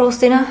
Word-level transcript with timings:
Prost, 0.00 0.22
Dina. 0.22 0.46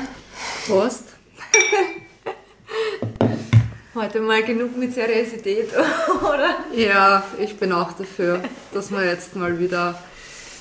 Prost. 0.64 1.06
Heute 3.96 4.20
mal 4.20 4.44
genug 4.44 4.76
mit 4.76 4.94
Seriosität, 4.94 5.70
oder? 6.22 6.58
Ja, 6.72 7.24
ich 7.36 7.56
bin 7.56 7.72
auch 7.72 7.92
dafür, 7.94 8.44
dass 8.72 8.92
wir 8.92 9.04
jetzt 9.04 9.34
mal 9.34 9.58
wieder 9.58 10.00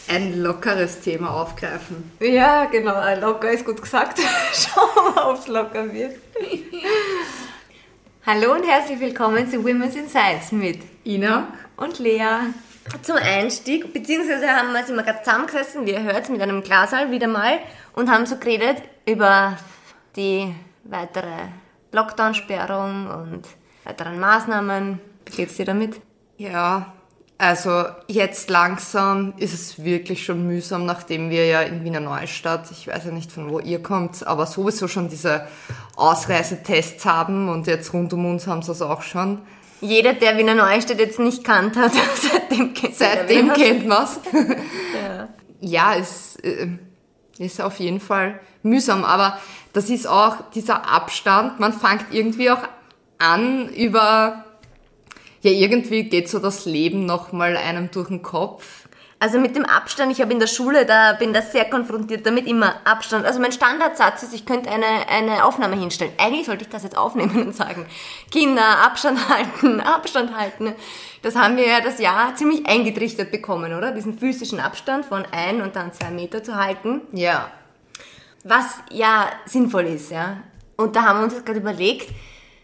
ein 0.07 0.41
lockeres 0.41 1.01
Thema 1.01 1.39
aufgreifen. 1.39 2.11
Ja, 2.19 2.65
genau, 2.65 2.95
locker 3.19 3.51
ist 3.51 3.63
gut 3.63 3.79
gesagt. 3.79 4.21
Schauen 4.53 4.89
wir 4.95 5.11
mal, 5.11 5.33
ob 5.33 5.37
es 5.37 5.45
locker 5.45 5.93
wird. 5.93 6.15
Hallo 8.25 8.53
und 8.53 8.63
herzlich 8.63 8.99
willkommen 8.99 9.47
zu 9.51 9.63
Women's 9.63 9.95
Insights 9.95 10.51
mit 10.51 10.79
Ina 11.05 11.53
und 11.77 11.99
Lea. 11.99 12.39
Zum 13.01 13.17
Einstieg, 13.17 13.93
beziehungsweise 13.93 14.47
haben 14.49 14.73
wir, 14.73 14.83
sind 14.83 14.95
wir 14.95 15.03
gerade 15.03 15.23
zusammengesessen, 15.23 15.85
wie 15.85 15.91
ihr 15.91 16.03
hört, 16.03 16.29
mit 16.29 16.41
einem 16.41 16.63
Glasal 16.63 17.11
wieder 17.11 17.27
mal 17.27 17.59
und 17.93 18.09
haben 18.09 18.25
so 18.25 18.37
geredet 18.37 18.81
über 19.05 19.57
die 20.15 20.53
weitere 20.83 21.49
Lockdown-Sperrung 21.91 23.07
und 23.07 23.47
weiteren 23.83 24.19
Maßnahmen. 24.19 24.99
Wie 25.25 25.35
geht's 25.35 25.55
dir 25.55 25.65
damit? 25.65 26.01
Ja, 26.37 26.93
also 27.37 27.85
jetzt 28.07 28.49
langsam 28.49 29.33
ist 29.37 29.53
es 29.53 29.83
wirklich 29.83 30.25
schon 30.25 30.45
mühsam, 30.45 30.85
nachdem 30.85 31.29
wir 31.29 31.45
ja 31.45 31.61
in 31.61 31.83
Wiener 31.83 32.01
Neustadt, 32.01 32.69
ich 32.71 32.87
weiß 32.87 33.05
ja 33.05 33.11
nicht 33.11 33.31
von 33.31 33.49
wo 33.49 33.59
ihr 33.59 33.81
kommt, 33.81 34.27
aber 34.27 34.45
sowieso 34.45 34.87
schon 34.87 35.07
diese 35.09 35.47
Ausreisetests 35.95 37.05
haben 37.05 37.47
und 37.47 37.65
jetzt 37.67 37.93
rund 37.93 38.11
um 38.13 38.25
uns 38.25 38.45
haben 38.45 38.61
sie 38.61 38.71
es 38.71 38.81
auch 38.81 39.03
schon. 39.03 39.39
Jeder, 39.81 40.13
der 40.13 40.37
Wiener 40.37 40.55
Neustadt 40.55 40.99
jetzt 40.99 41.19
nicht 41.19 41.43
kannt 41.43 41.77
hat, 41.77 41.91
seitdem 42.15 42.73
kennt 42.73 42.95
Seitdem 42.95 43.53
kennt 43.53 43.87
man's. 43.87 44.19
ja, 44.93 45.29
ja 45.61 45.95
es 45.95 46.35
äh, 46.37 46.67
ist 47.37 47.61
auf 47.61 47.79
jeden 47.79 47.99
Fall 47.99 48.39
mühsam, 48.63 49.03
aber 49.03 49.39
das 49.73 49.89
ist 49.89 50.07
auch 50.07 50.37
dieser 50.53 50.89
Abstand. 50.89 51.59
Man 51.59 51.73
fängt 51.73 52.07
irgendwie 52.11 52.51
auch 52.51 52.63
an 53.17 53.69
über, 53.69 54.43
ja, 55.41 55.51
irgendwie 55.51 56.03
geht 56.03 56.29
so 56.29 56.39
das 56.39 56.65
Leben 56.65 57.05
nochmal 57.05 57.55
einem 57.55 57.91
durch 57.91 58.09
den 58.09 58.21
Kopf. 58.21 58.88
Also 59.21 59.37
mit 59.37 59.57
dem 59.57 59.65
Abstand, 59.65 60.13
ich 60.13 60.21
habe 60.21 60.31
in 60.31 60.39
der 60.39 60.47
Schule, 60.47 60.85
da 60.85 61.11
bin 61.11 61.33
da 61.33 61.41
sehr 61.41 61.65
konfrontiert 61.65 62.25
damit, 62.25 62.47
immer 62.47 62.75
Abstand. 62.85 63.25
Also 63.25 63.41
mein 63.41 63.51
Standardsatz 63.51 64.23
ist, 64.23 64.33
ich 64.33 64.45
könnte 64.45 64.71
eine, 64.71 64.85
eine 65.09 65.43
Aufnahme 65.43 65.75
hinstellen. 65.75 66.13
Eigentlich 66.17 66.45
sollte 66.45 66.63
ich 66.63 66.69
das 66.69 66.83
jetzt 66.83 66.97
aufnehmen 66.97 67.47
und 67.47 67.53
sagen, 67.53 67.85
Kinder, 68.31 68.79
Abstand 68.81 69.27
halten, 69.27 69.81
Abstand 69.81 70.37
halten. 70.37 70.73
Das 71.21 71.35
haben 71.35 71.57
wir 71.57 71.67
ja 71.67 71.81
das 71.81 71.99
Jahr 71.99 72.33
ziemlich 72.35 72.65
eingetrichtert 72.65 73.29
bekommen, 73.29 73.73
oder? 73.73 73.91
Diesen 73.91 74.17
physischen 74.17 74.61
Abstand 74.61 75.05
von 75.05 75.25
ein 75.33 75.61
und 75.61 75.75
dann 75.75 75.91
zwei 75.91 76.11
Meter 76.11 76.41
zu 76.41 76.55
halten. 76.55 77.01
Ja. 77.11 77.51
Was 78.45 78.79
ja 78.89 79.29
sinnvoll 79.45 79.87
ist, 79.87 80.11
ja. 80.11 80.37
Und 80.77 80.95
da 80.95 81.03
haben 81.03 81.19
wir 81.19 81.23
uns 81.25 81.33
jetzt 81.33 81.45
gerade 81.45 81.59
überlegt, 81.59 82.09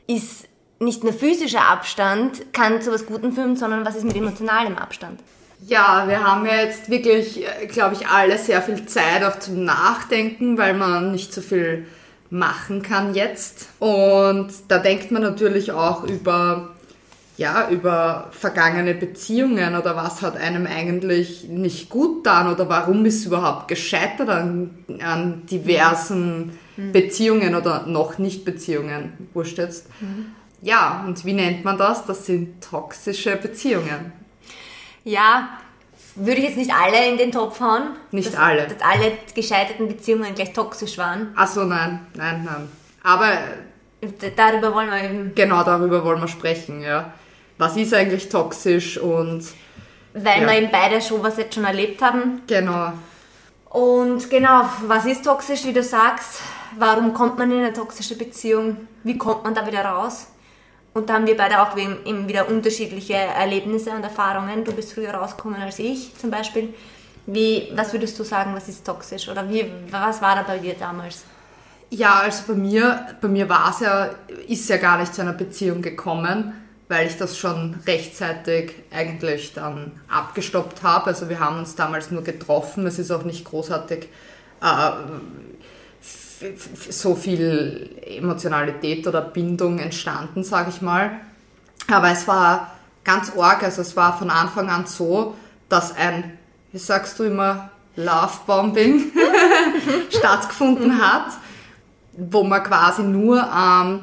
ist 0.08 0.48
nicht 0.80 1.04
nur 1.04 1.12
physischer 1.12 1.68
Abstand 1.68 2.54
kann 2.54 2.82
zu 2.82 2.94
was 2.94 3.06
Gutem 3.06 3.34
führen, 3.34 3.58
sondern 3.58 3.86
was 3.86 3.98
ist 3.98 4.06
mit 4.06 4.16
emotionalem 4.16 4.78
Abstand? 4.78 5.20
Ja, 5.68 6.06
wir 6.08 6.24
haben 6.24 6.46
ja 6.46 6.58
jetzt 6.58 6.90
wirklich, 6.92 7.44
äh, 7.44 7.66
glaube 7.66 7.96
ich, 7.96 8.08
alle 8.08 8.38
sehr 8.38 8.62
viel 8.62 8.86
Zeit 8.86 9.24
auch 9.24 9.40
zum 9.40 9.64
Nachdenken, 9.64 10.58
weil 10.58 10.76
man 10.76 11.12
nicht 11.12 11.34
so 11.34 11.42
viel 11.42 11.88
machen 12.30 12.82
kann 12.82 13.16
jetzt. 13.16 13.70
Und 13.80 14.50
da 14.68 14.78
denkt 14.78 15.12
man 15.12 15.24
natürlich 15.24 15.72
auch 15.72 16.04
über 16.04 16.76
ja, 17.38 17.70
über 17.70 18.30
vergangene 18.32 18.94
Beziehungen 18.94 19.76
oder 19.76 19.96
was 19.96 20.22
hat 20.22 20.38
einem 20.38 20.66
eigentlich 20.66 21.50
nicht 21.50 21.90
gut 21.90 22.24
getan 22.24 22.52
oder 22.52 22.70
warum 22.70 23.06
ist 23.06 23.26
überhaupt 23.26 23.68
gescheitert 23.68 24.30
an, 24.30 24.70
an 25.04 25.46
diversen 25.46 26.58
mhm. 26.78 26.92
Beziehungen 26.94 27.56
oder 27.56 27.86
noch 27.88 28.20
nicht 28.20 28.46
Beziehungen, 28.46 29.30
wurscht 29.34 29.58
jetzt. 29.58 29.88
Mhm. 30.00 30.28
Ja, 30.62 31.04
und 31.06 31.26
wie 31.26 31.34
nennt 31.34 31.66
man 31.66 31.78
das? 31.78 32.06
Das 32.06 32.26
sind 32.26 32.64
toxische 32.64 33.36
Beziehungen. 33.36 34.14
Ja, 35.06 35.50
würde 36.16 36.42
ich 36.42 36.48
jetzt 36.48 36.58
nicht 36.58 36.74
alle 36.74 37.08
in 37.08 37.18
den 37.18 37.32
Topf 37.32 37.62
hauen? 37.62 37.96
Nicht 38.12 38.34
dass, 38.34 38.36
alle. 38.36 38.68
Dass 38.68 38.82
alle 38.82 39.14
gescheiterten 39.34 39.88
Beziehungen 39.88 40.36
gleich 40.36 40.52
toxisch 40.52 40.98
waren? 40.98 41.32
Ach 41.38 41.48
so, 41.48 41.64
nein, 41.64 42.06
nein, 42.16 42.44
nein. 42.44 42.70
Aber... 43.04 43.32
Darüber 44.36 44.74
wollen 44.74 44.92
wir 44.92 45.02
eben... 45.02 45.32
Genau, 45.34 45.64
darüber 45.64 46.04
wollen 46.04 46.20
wir 46.20 46.28
sprechen, 46.28 46.82
ja 46.82 47.14
was 47.58 47.78
ist 47.78 47.94
eigentlich 47.94 48.30
toxisch 48.30 48.98
und. 48.98 49.44
Weil 50.14 50.42
ja. 50.42 50.48
wir 50.48 50.58
eben 50.58 50.72
beide 50.72 51.02
schon 51.02 51.22
was 51.24 51.38
jetzt 51.38 51.56
schon 51.56 51.66
erlebt 51.66 52.02
haben. 52.02 52.42
Genau. 52.48 52.94
Und 53.70 54.30
genau, 54.30 54.70
was 54.88 55.06
ist 55.06 55.26
toxisch, 55.26 55.66
wie 55.66 55.74
du 55.74 55.84
sagst? 55.84 56.42
Warum 56.78 57.14
kommt 57.14 57.38
man 57.38 57.52
in 57.52 57.60
eine 57.60 57.74
toxische 57.74 58.18
Beziehung? 58.18 58.88
Wie 59.04 59.18
kommt 59.18 59.44
man 59.44 59.54
da 59.54 59.68
wieder 59.68 59.84
raus? 59.84 60.28
Und 60.96 61.10
da 61.10 61.16
haben 61.16 61.28
wir 61.28 61.36
beide 61.36 61.62
auch 61.62 61.76
eben 61.78 62.28
wieder 62.28 62.48
unterschiedliche 62.48 63.16
Erlebnisse 63.16 63.92
und 63.92 64.02
Erfahrungen. 64.02 64.64
Du 64.64 64.72
bist 64.72 64.94
früher 64.94 65.14
rausgekommen 65.14 65.62
als 65.62 65.78
ich 65.78 66.18
zum 66.18 66.32
Beispiel. 66.32 66.74
Wie, 67.26 67.70
was 67.76 67.92
würdest 67.92 68.18
du 68.18 68.24
sagen, 68.24 68.56
was 68.56 68.70
ist 68.70 68.86
toxisch? 68.86 69.28
Oder 69.28 69.50
wie, 69.50 69.70
was 69.92 70.22
war 70.22 70.36
da 70.36 70.44
bei 70.44 70.58
dir 70.58 70.74
damals? 70.80 71.26
Ja, 71.90 72.22
also 72.22 72.44
bei 72.48 72.54
mir, 72.54 73.08
bei 73.20 73.28
mir 73.28 73.50
war 73.50 73.72
es 73.72 73.82
ja, 73.82 74.10
ist 74.48 74.70
ja 74.70 74.78
gar 74.78 74.98
nicht 74.98 75.14
zu 75.14 75.22
einer 75.22 75.34
Beziehung 75.34 75.82
gekommen 75.82 76.54
weil 76.88 77.08
ich 77.08 77.18
das 77.18 77.38
schon 77.38 77.76
rechtzeitig 77.88 78.74
eigentlich 78.92 79.54
dann 79.54 79.92
abgestoppt 80.08 80.84
habe. 80.84 81.08
Also 81.08 81.30
wir 81.30 81.40
haben 81.40 81.60
uns 81.60 81.76
damals 81.76 82.12
nur 82.12 82.24
getroffen, 82.24 82.86
es 82.86 83.00
ist 83.00 83.12
auch 83.12 83.24
nicht 83.24 83.46
großartig 83.46 84.08
äh, 84.62 84.92
so 86.90 87.16
viel 87.16 87.98
Emotionalität 88.06 89.08
oder 89.08 89.22
Bindung 89.22 89.80
entstanden, 89.80 90.44
sage 90.44 90.70
ich 90.70 90.82
mal. 90.82 91.12
Aber 91.92 92.12
es 92.12 92.28
war 92.28 92.72
ganz 93.04 93.32
arg, 93.38 93.64
also 93.64 93.82
es 93.82 93.96
war 93.96 94.18
von 94.18 94.30
Anfang 94.30 94.70
an 94.70 94.86
so, 94.86 95.36
dass 95.70 95.96
ein, 95.96 96.38
wie 96.72 96.78
sagst 96.78 97.20
du 97.20 97.24
immer, 97.24 97.70
Lovebombing 97.96 99.12
stattgefunden 100.10 101.00
hat, 101.00 101.32
wo 102.18 102.44
man 102.44 102.64
quasi 102.64 103.04
nur 103.04 103.38
ähm, 103.40 104.02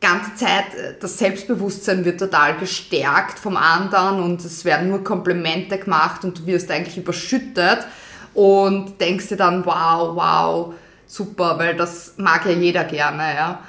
ganze 0.00 0.34
Zeit, 0.34 0.74
äh, 0.74 0.94
das 1.00 1.18
Selbstbewusstsein 1.18 2.04
wird 2.04 2.20
total 2.20 2.56
gestärkt 2.58 3.38
vom 3.38 3.56
anderen 3.56 4.22
und 4.22 4.44
es 4.44 4.64
werden 4.64 4.88
nur 4.88 5.04
Komplimente 5.04 5.78
gemacht 5.78 6.24
und 6.24 6.38
du 6.38 6.46
wirst 6.46 6.70
eigentlich 6.70 6.96
überschüttet 6.96 7.86
und 8.34 9.00
denkst 9.00 9.28
dir 9.28 9.36
dann, 9.36 9.64
wow, 9.64 10.14
wow, 10.14 10.74
super, 11.06 11.58
weil 11.58 11.76
das 11.76 12.14
mag 12.16 12.44
ja 12.46 12.52
jeder 12.52 12.84
gerne, 12.84 13.34
ja. 13.34 13.60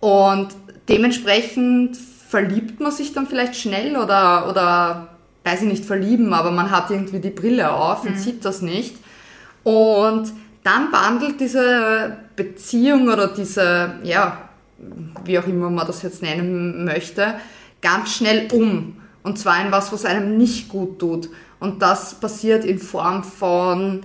Und 0.00 0.48
dementsprechend 0.88 1.96
verliebt 1.96 2.80
man 2.80 2.92
sich 2.92 3.12
dann 3.12 3.26
vielleicht 3.26 3.56
schnell 3.56 3.96
oder, 3.96 4.48
oder, 4.48 5.08
weiß 5.44 5.62
ich 5.62 5.68
nicht, 5.68 5.84
verlieben, 5.84 6.32
aber 6.32 6.50
man 6.50 6.70
hat 6.70 6.90
irgendwie 6.90 7.20
die 7.20 7.30
Brille 7.30 7.72
auf 7.72 8.04
und 8.04 8.12
mhm. 8.12 8.18
sieht 8.18 8.44
das 8.44 8.62
nicht. 8.62 8.96
Und 9.62 10.32
dann 10.62 10.92
wandelt 10.92 11.40
diese 11.40 12.16
Beziehung 12.36 13.08
oder 13.08 13.28
diese, 13.28 13.94
ja, 14.02 14.38
wie 15.24 15.38
auch 15.38 15.46
immer 15.46 15.70
man 15.70 15.86
das 15.86 16.02
jetzt 16.02 16.22
nennen 16.22 16.84
möchte, 16.84 17.34
ganz 17.80 18.14
schnell 18.14 18.48
um. 18.52 18.96
Und 19.22 19.38
zwar 19.38 19.64
in 19.64 19.70
was, 19.70 19.92
was 19.92 20.04
einem 20.04 20.38
nicht 20.38 20.68
gut 20.68 20.98
tut. 20.98 21.28
Und 21.58 21.82
das 21.82 22.14
passiert 22.14 22.64
in 22.64 22.78
Form 22.78 23.22
von, 23.22 24.02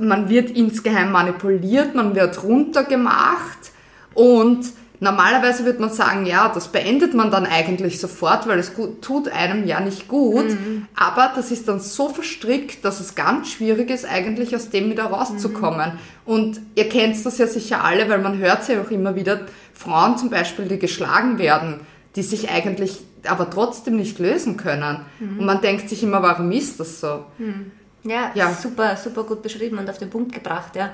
man 0.00 0.28
wird 0.28 0.50
insgeheim 0.50 1.12
manipuliert, 1.12 1.94
man 1.94 2.14
wird 2.14 2.42
runtergemacht 2.42 3.72
und 4.14 4.64
normalerweise 5.00 5.64
würde 5.64 5.80
man 5.80 5.90
sagen, 5.90 6.26
ja, 6.26 6.50
das 6.52 6.68
beendet 6.68 7.14
man 7.14 7.30
dann 7.30 7.46
eigentlich 7.46 7.98
sofort, 7.98 8.46
weil 8.46 8.58
es 8.58 8.74
gut, 8.74 9.02
tut 9.02 9.28
einem 9.28 9.66
ja 9.66 9.80
nicht 9.80 10.08
gut. 10.08 10.50
Mhm. 10.50 10.86
Aber 10.94 11.32
das 11.34 11.50
ist 11.50 11.68
dann 11.68 11.80
so 11.80 12.10
verstrickt, 12.10 12.84
dass 12.84 13.00
es 13.00 13.14
ganz 13.14 13.50
schwierig 13.50 13.90
ist, 13.90 14.04
eigentlich 14.04 14.54
aus 14.54 14.70
dem 14.70 14.90
wieder 14.90 15.04
rauszukommen. 15.04 15.92
Mhm. 15.92 16.32
Und 16.32 16.60
ihr 16.74 16.88
kennt 16.88 17.24
das 17.24 17.38
ja 17.38 17.46
sicher 17.46 17.82
alle, 17.82 18.08
weil 18.08 18.20
man 18.20 18.38
hört 18.38 18.68
ja 18.68 18.80
auch 18.82 18.90
immer 18.90 19.16
wieder, 19.16 19.46
Frauen 19.72 20.18
zum 20.18 20.28
Beispiel, 20.28 20.66
die 20.66 20.78
geschlagen 20.78 21.38
werden, 21.38 21.80
die 22.16 22.22
sich 22.22 22.50
eigentlich 22.50 22.98
aber 23.26 23.48
trotzdem 23.50 23.96
nicht 23.96 24.18
lösen 24.18 24.56
können. 24.56 25.00
Mhm. 25.18 25.38
Und 25.38 25.46
man 25.46 25.60
denkt 25.60 25.88
sich 25.88 26.02
immer, 26.02 26.22
warum 26.22 26.52
ist 26.52 26.80
das 26.80 27.00
so? 27.00 27.24
Mhm. 27.38 27.72
Ja, 28.04 28.32
ja, 28.34 28.54
super, 28.54 28.96
super 28.96 29.24
gut 29.24 29.42
beschrieben 29.42 29.78
und 29.78 29.88
auf 29.90 29.98
den 29.98 30.10
Punkt 30.10 30.32
gebracht, 30.32 30.74
ja. 30.74 30.90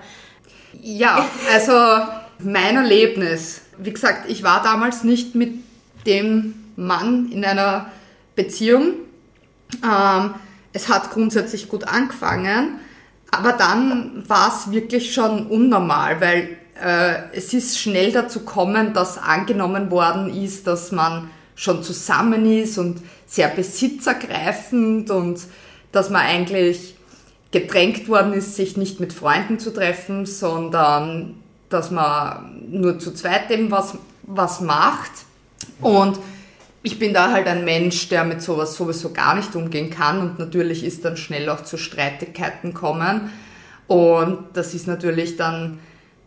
Ja, 0.82 1.28
also 1.52 1.72
mein 2.40 2.76
Erlebnis. 2.76 3.62
Wie 3.78 3.92
gesagt, 3.92 4.28
ich 4.28 4.42
war 4.42 4.62
damals 4.62 5.04
nicht 5.04 5.34
mit 5.34 5.54
dem 6.06 6.54
Mann 6.76 7.30
in 7.30 7.44
einer 7.44 7.90
Beziehung. 8.34 8.94
Ähm, 9.84 10.34
es 10.72 10.88
hat 10.88 11.10
grundsätzlich 11.10 11.68
gut 11.68 11.84
angefangen, 11.84 12.80
aber 13.30 13.52
dann 13.52 14.24
war 14.28 14.48
es 14.48 14.70
wirklich 14.70 15.14
schon 15.14 15.46
unnormal, 15.46 16.20
weil 16.20 16.58
äh, 16.82 17.34
es 17.34 17.54
ist 17.54 17.78
schnell 17.78 18.12
dazu 18.12 18.40
kommen, 18.40 18.92
dass 18.92 19.18
angenommen 19.18 19.90
worden 19.90 20.28
ist, 20.28 20.66
dass 20.66 20.92
man 20.92 21.30
schon 21.54 21.82
zusammen 21.82 22.44
ist 22.44 22.76
und 22.76 23.00
sehr 23.26 23.48
besitzergreifend 23.48 25.10
und 25.10 25.40
dass 25.96 26.10
man 26.10 26.22
eigentlich 26.22 26.94
gedrängt 27.50 28.08
worden 28.08 28.34
ist, 28.34 28.54
sich 28.54 28.76
nicht 28.76 29.00
mit 29.00 29.12
Freunden 29.12 29.58
zu 29.58 29.72
treffen, 29.72 30.26
sondern 30.26 31.36
dass 31.70 31.90
man 31.90 32.62
nur 32.68 32.98
zu 32.98 33.14
zweit 33.14 33.50
eben 33.50 33.70
was, 33.70 33.96
was 34.22 34.60
macht. 34.60 35.10
Und 35.80 36.18
ich 36.82 36.98
bin 36.98 37.14
da 37.14 37.32
halt 37.32 37.46
ein 37.46 37.64
Mensch, 37.64 38.08
der 38.08 38.24
mit 38.24 38.42
sowas 38.42 38.76
sowieso 38.76 39.12
gar 39.12 39.34
nicht 39.34 39.56
umgehen 39.56 39.90
kann 39.90 40.20
und 40.20 40.38
natürlich 40.38 40.84
ist 40.84 41.04
dann 41.04 41.16
schnell 41.16 41.48
auch 41.48 41.64
zu 41.64 41.78
Streitigkeiten 41.78 42.74
kommen. 42.74 43.32
Und 43.86 44.38
das 44.52 44.74
ist 44.74 44.86
natürlich 44.86 45.36
dann 45.36 45.78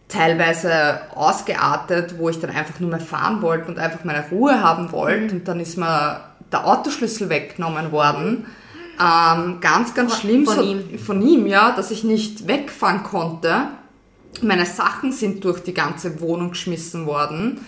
teilweise 0.07 1.01
ausgeartet, 1.13 2.15
wo 2.17 2.29
ich 2.29 2.39
dann 2.39 2.49
einfach 2.49 2.79
nur 2.79 2.89
mehr 2.89 2.99
fahren 2.99 3.41
wollte 3.41 3.67
und 3.67 3.77
einfach 3.77 4.03
meine 4.03 4.25
Ruhe 4.31 4.63
haben 4.63 4.91
wollte. 4.91 5.35
Und 5.35 5.47
dann 5.47 5.59
ist 5.59 5.77
mir 5.77 6.21
der 6.51 6.65
Autoschlüssel 6.65 7.29
weggenommen 7.29 7.91
worden. 7.91 8.47
Ähm, 9.01 9.59
ganz, 9.61 9.93
ganz 9.93 10.17
schlimm 10.19 10.45
Von 10.45 10.55
so, 10.55 10.61
ihm? 10.61 10.99
von 10.99 11.21
ihm, 11.21 11.47
ja, 11.47 11.71
dass 11.71 11.89
ich 11.91 12.03
nicht 12.03 12.47
wegfahren 12.47 13.03
konnte. 13.03 13.67
Meine 14.41 14.65
Sachen 14.65 15.11
sind 15.11 15.43
durch 15.45 15.59
die 15.61 15.73
ganze 15.73 16.19
Wohnung 16.21 16.51
geschmissen 16.51 17.05
worden. 17.05 17.65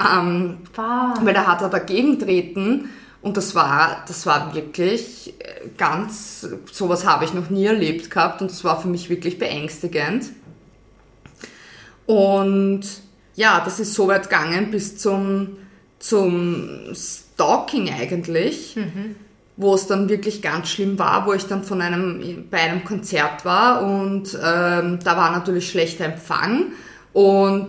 Ähm, 0.00 0.58
Wow. 0.74 1.18
weil 1.22 1.34
da 1.34 1.46
hat 1.46 1.60
er 1.62 1.68
dagegen 1.68 2.18
treten 2.18 2.88
und 3.20 3.36
das 3.36 3.54
war, 3.54 4.02
das 4.08 4.24
war 4.26 4.54
wirklich 4.54 5.34
äh, 5.38 5.68
ganz, 5.76 6.48
sowas 6.72 7.06
habe 7.06 7.24
ich 7.26 7.34
noch 7.34 7.50
nie 7.50 7.66
erlebt 7.66 8.10
gehabt 8.10 8.40
und 8.40 8.50
das 8.50 8.64
war 8.64 8.80
für 8.80 8.88
mich 8.88 9.10
wirklich 9.10 9.38
beängstigend. 9.38 10.30
Und 12.06 12.82
ja, 13.34 13.60
das 13.64 13.80
ist 13.80 13.94
so 13.94 14.08
weit 14.08 14.24
gegangen 14.24 14.70
bis 14.70 14.98
zum, 14.98 15.56
zum 15.98 16.68
Stalking 16.94 17.90
eigentlich, 17.92 18.76
wo 19.56 19.74
es 19.74 19.86
dann 19.86 20.08
wirklich 20.08 20.40
ganz 20.42 20.68
schlimm 20.68 20.98
war, 20.98 21.26
wo 21.26 21.32
ich 21.32 21.46
dann 21.46 21.62
von 21.62 21.82
einem, 21.82 22.48
bei 22.50 22.58
einem 22.58 22.84
Konzert 22.84 23.44
war 23.44 23.82
und 23.82 24.34
ähm, 24.34 24.98
da 25.04 25.16
war 25.16 25.30
natürlich 25.32 25.70
schlechter 25.70 26.06
Empfang. 26.06 26.72
Und 27.12 27.68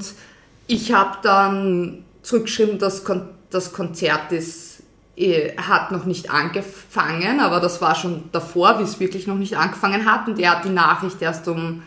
ich 0.67 0.93
habe 0.93 1.17
dann 1.23 2.05
zurückgeschrieben, 2.21 2.79
dass 2.79 3.03
Kon 3.03 3.29
das 3.49 3.71
Konzert 3.71 4.31
ist, 4.31 4.81
eh, 5.15 5.55
hat 5.57 5.91
noch 5.91 6.05
nicht 6.05 6.31
angefangen, 6.31 7.39
aber 7.39 7.59
das 7.59 7.81
war 7.81 7.93
schon 7.93 8.23
davor, 8.31 8.79
wie 8.79 8.83
es 8.83 8.99
wirklich 8.99 9.27
noch 9.27 9.35
nicht 9.35 9.55
angefangen 9.55 10.11
hat. 10.11 10.27
Und 10.27 10.39
er 10.39 10.57
hat 10.57 10.65
die 10.65 10.69
Nachricht 10.69 11.21
erst 11.21 11.47
um 11.47 11.83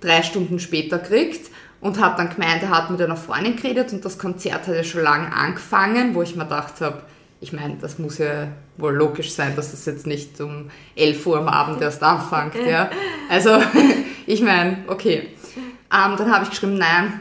drei 0.00 0.24
Stunden 0.24 0.58
später 0.58 0.98
gekriegt 0.98 1.50
und 1.80 2.00
hat 2.00 2.18
dann 2.18 2.30
gemeint, 2.30 2.62
er 2.62 2.70
hat 2.70 2.90
mit 2.90 3.00
einer 3.00 3.16
Freundin 3.16 3.54
geredet 3.54 3.92
und 3.92 4.04
das 4.04 4.18
Konzert 4.18 4.66
hat 4.66 4.74
ja 4.74 4.82
schon 4.82 5.02
lange 5.02 5.32
angefangen, 5.32 6.14
wo 6.16 6.22
ich 6.22 6.34
mir 6.34 6.44
gedacht 6.44 6.80
habe, 6.80 7.02
ich 7.40 7.52
meine, 7.52 7.76
das 7.76 7.98
muss 7.98 8.18
ja 8.18 8.48
wohl 8.76 8.94
logisch 8.94 9.32
sein, 9.32 9.54
dass 9.56 9.70
das 9.70 9.86
jetzt 9.86 10.06
nicht 10.06 10.40
um 10.40 10.70
11 10.96 11.26
Uhr 11.26 11.38
am 11.38 11.48
Abend 11.48 11.80
erst 11.80 12.02
anfängt, 12.02 12.54
ja. 12.66 12.90
Also, 13.28 13.50
ich 14.26 14.42
meine, 14.42 14.78
okay. 14.88 15.28
Ähm, 15.92 16.16
dann 16.16 16.32
habe 16.32 16.44
ich 16.44 16.50
geschrieben, 16.50 16.76
nein, 16.76 17.20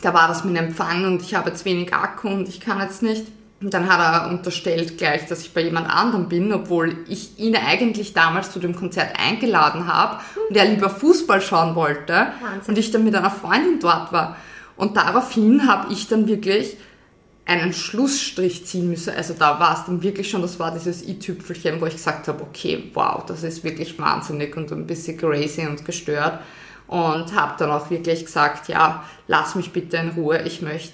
da 0.00 0.12
war 0.12 0.28
was 0.28 0.44
mit 0.44 0.56
dem 0.56 0.66
Empfang 0.66 1.04
und 1.04 1.22
ich 1.22 1.34
habe 1.34 1.50
jetzt 1.50 1.64
wenig 1.64 1.92
Akku 1.94 2.28
und 2.28 2.48
ich 2.48 2.60
kann 2.60 2.80
jetzt 2.80 3.02
nicht. 3.02 3.26
Und 3.60 3.72
dann 3.72 3.88
hat 3.88 4.00
er 4.00 4.28
unterstellt 4.28 4.98
gleich, 4.98 5.26
dass 5.26 5.42
ich 5.42 5.54
bei 5.54 5.60
jemand 5.60 5.88
anderem 5.88 6.28
bin, 6.28 6.52
obwohl 6.52 6.96
ich 7.08 7.38
ihn 7.38 7.54
eigentlich 7.54 8.12
damals 8.12 8.50
zu 8.50 8.58
dem 8.58 8.74
Konzert 8.74 9.14
eingeladen 9.16 9.86
habe 9.86 10.18
und 10.48 10.56
er 10.56 10.64
lieber 10.64 10.90
Fußball 10.90 11.40
schauen 11.40 11.76
wollte 11.76 12.12
Wahnsinn. 12.12 12.60
und 12.66 12.78
ich 12.78 12.90
dann 12.90 13.04
mit 13.04 13.14
einer 13.14 13.30
Freundin 13.30 13.78
dort 13.80 14.12
war. 14.12 14.36
Und 14.76 14.96
daraufhin 14.96 15.68
habe 15.68 15.92
ich 15.92 16.08
dann 16.08 16.26
wirklich 16.26 16.76
einen 17.44 17.72
Schlussstrich 17.72 18.66
ziehen 18.66 18.88
müssen. 18.88 19.14
Also 19.14 19.34
da 19.36 19.58
war 19.58 19.78
es 19.78 19.86
dann 19.86 20.02
wirklich 20.02 20.30
schon, 20.30 20.42
das 20.42 20.58
war 20.58 20.72
dieses 20.72 21.06
i-Tüpfelchen, 21.06 21.80
wo 21.80 21.86
ich 21.86 21.94
gesagt 21.94 22.28
habe, 22.28 22.42
okay, 22.42 22.90
wow, 22.94 23.24
das 23.26 23.42
ist 23.42 23.64
wirklich 23.64 23.98
wahnsinnig 23.98 24.56
und 24.56 24.70
ein 24.70 24.86
bisschen 24.86 25.16
crazy 25.16 25.66
und 25.66 25.84
gestört. 25.84 26.40
Und 26.86 27.34
habe 27.34 27.54
dann 27.58 27.70
auch 27.70 27.90
wirklich 27.90 28.24
gesagt, 28.24 28.68
ja, 28.68 29.04
lass 29.26 29.54
mich 29.54 29.72
bitte 29.72 29.96
in 29.96 30.10
Ruhe, 30.10 30.42
ich 30.42 30.62
möchte 30.62 30.92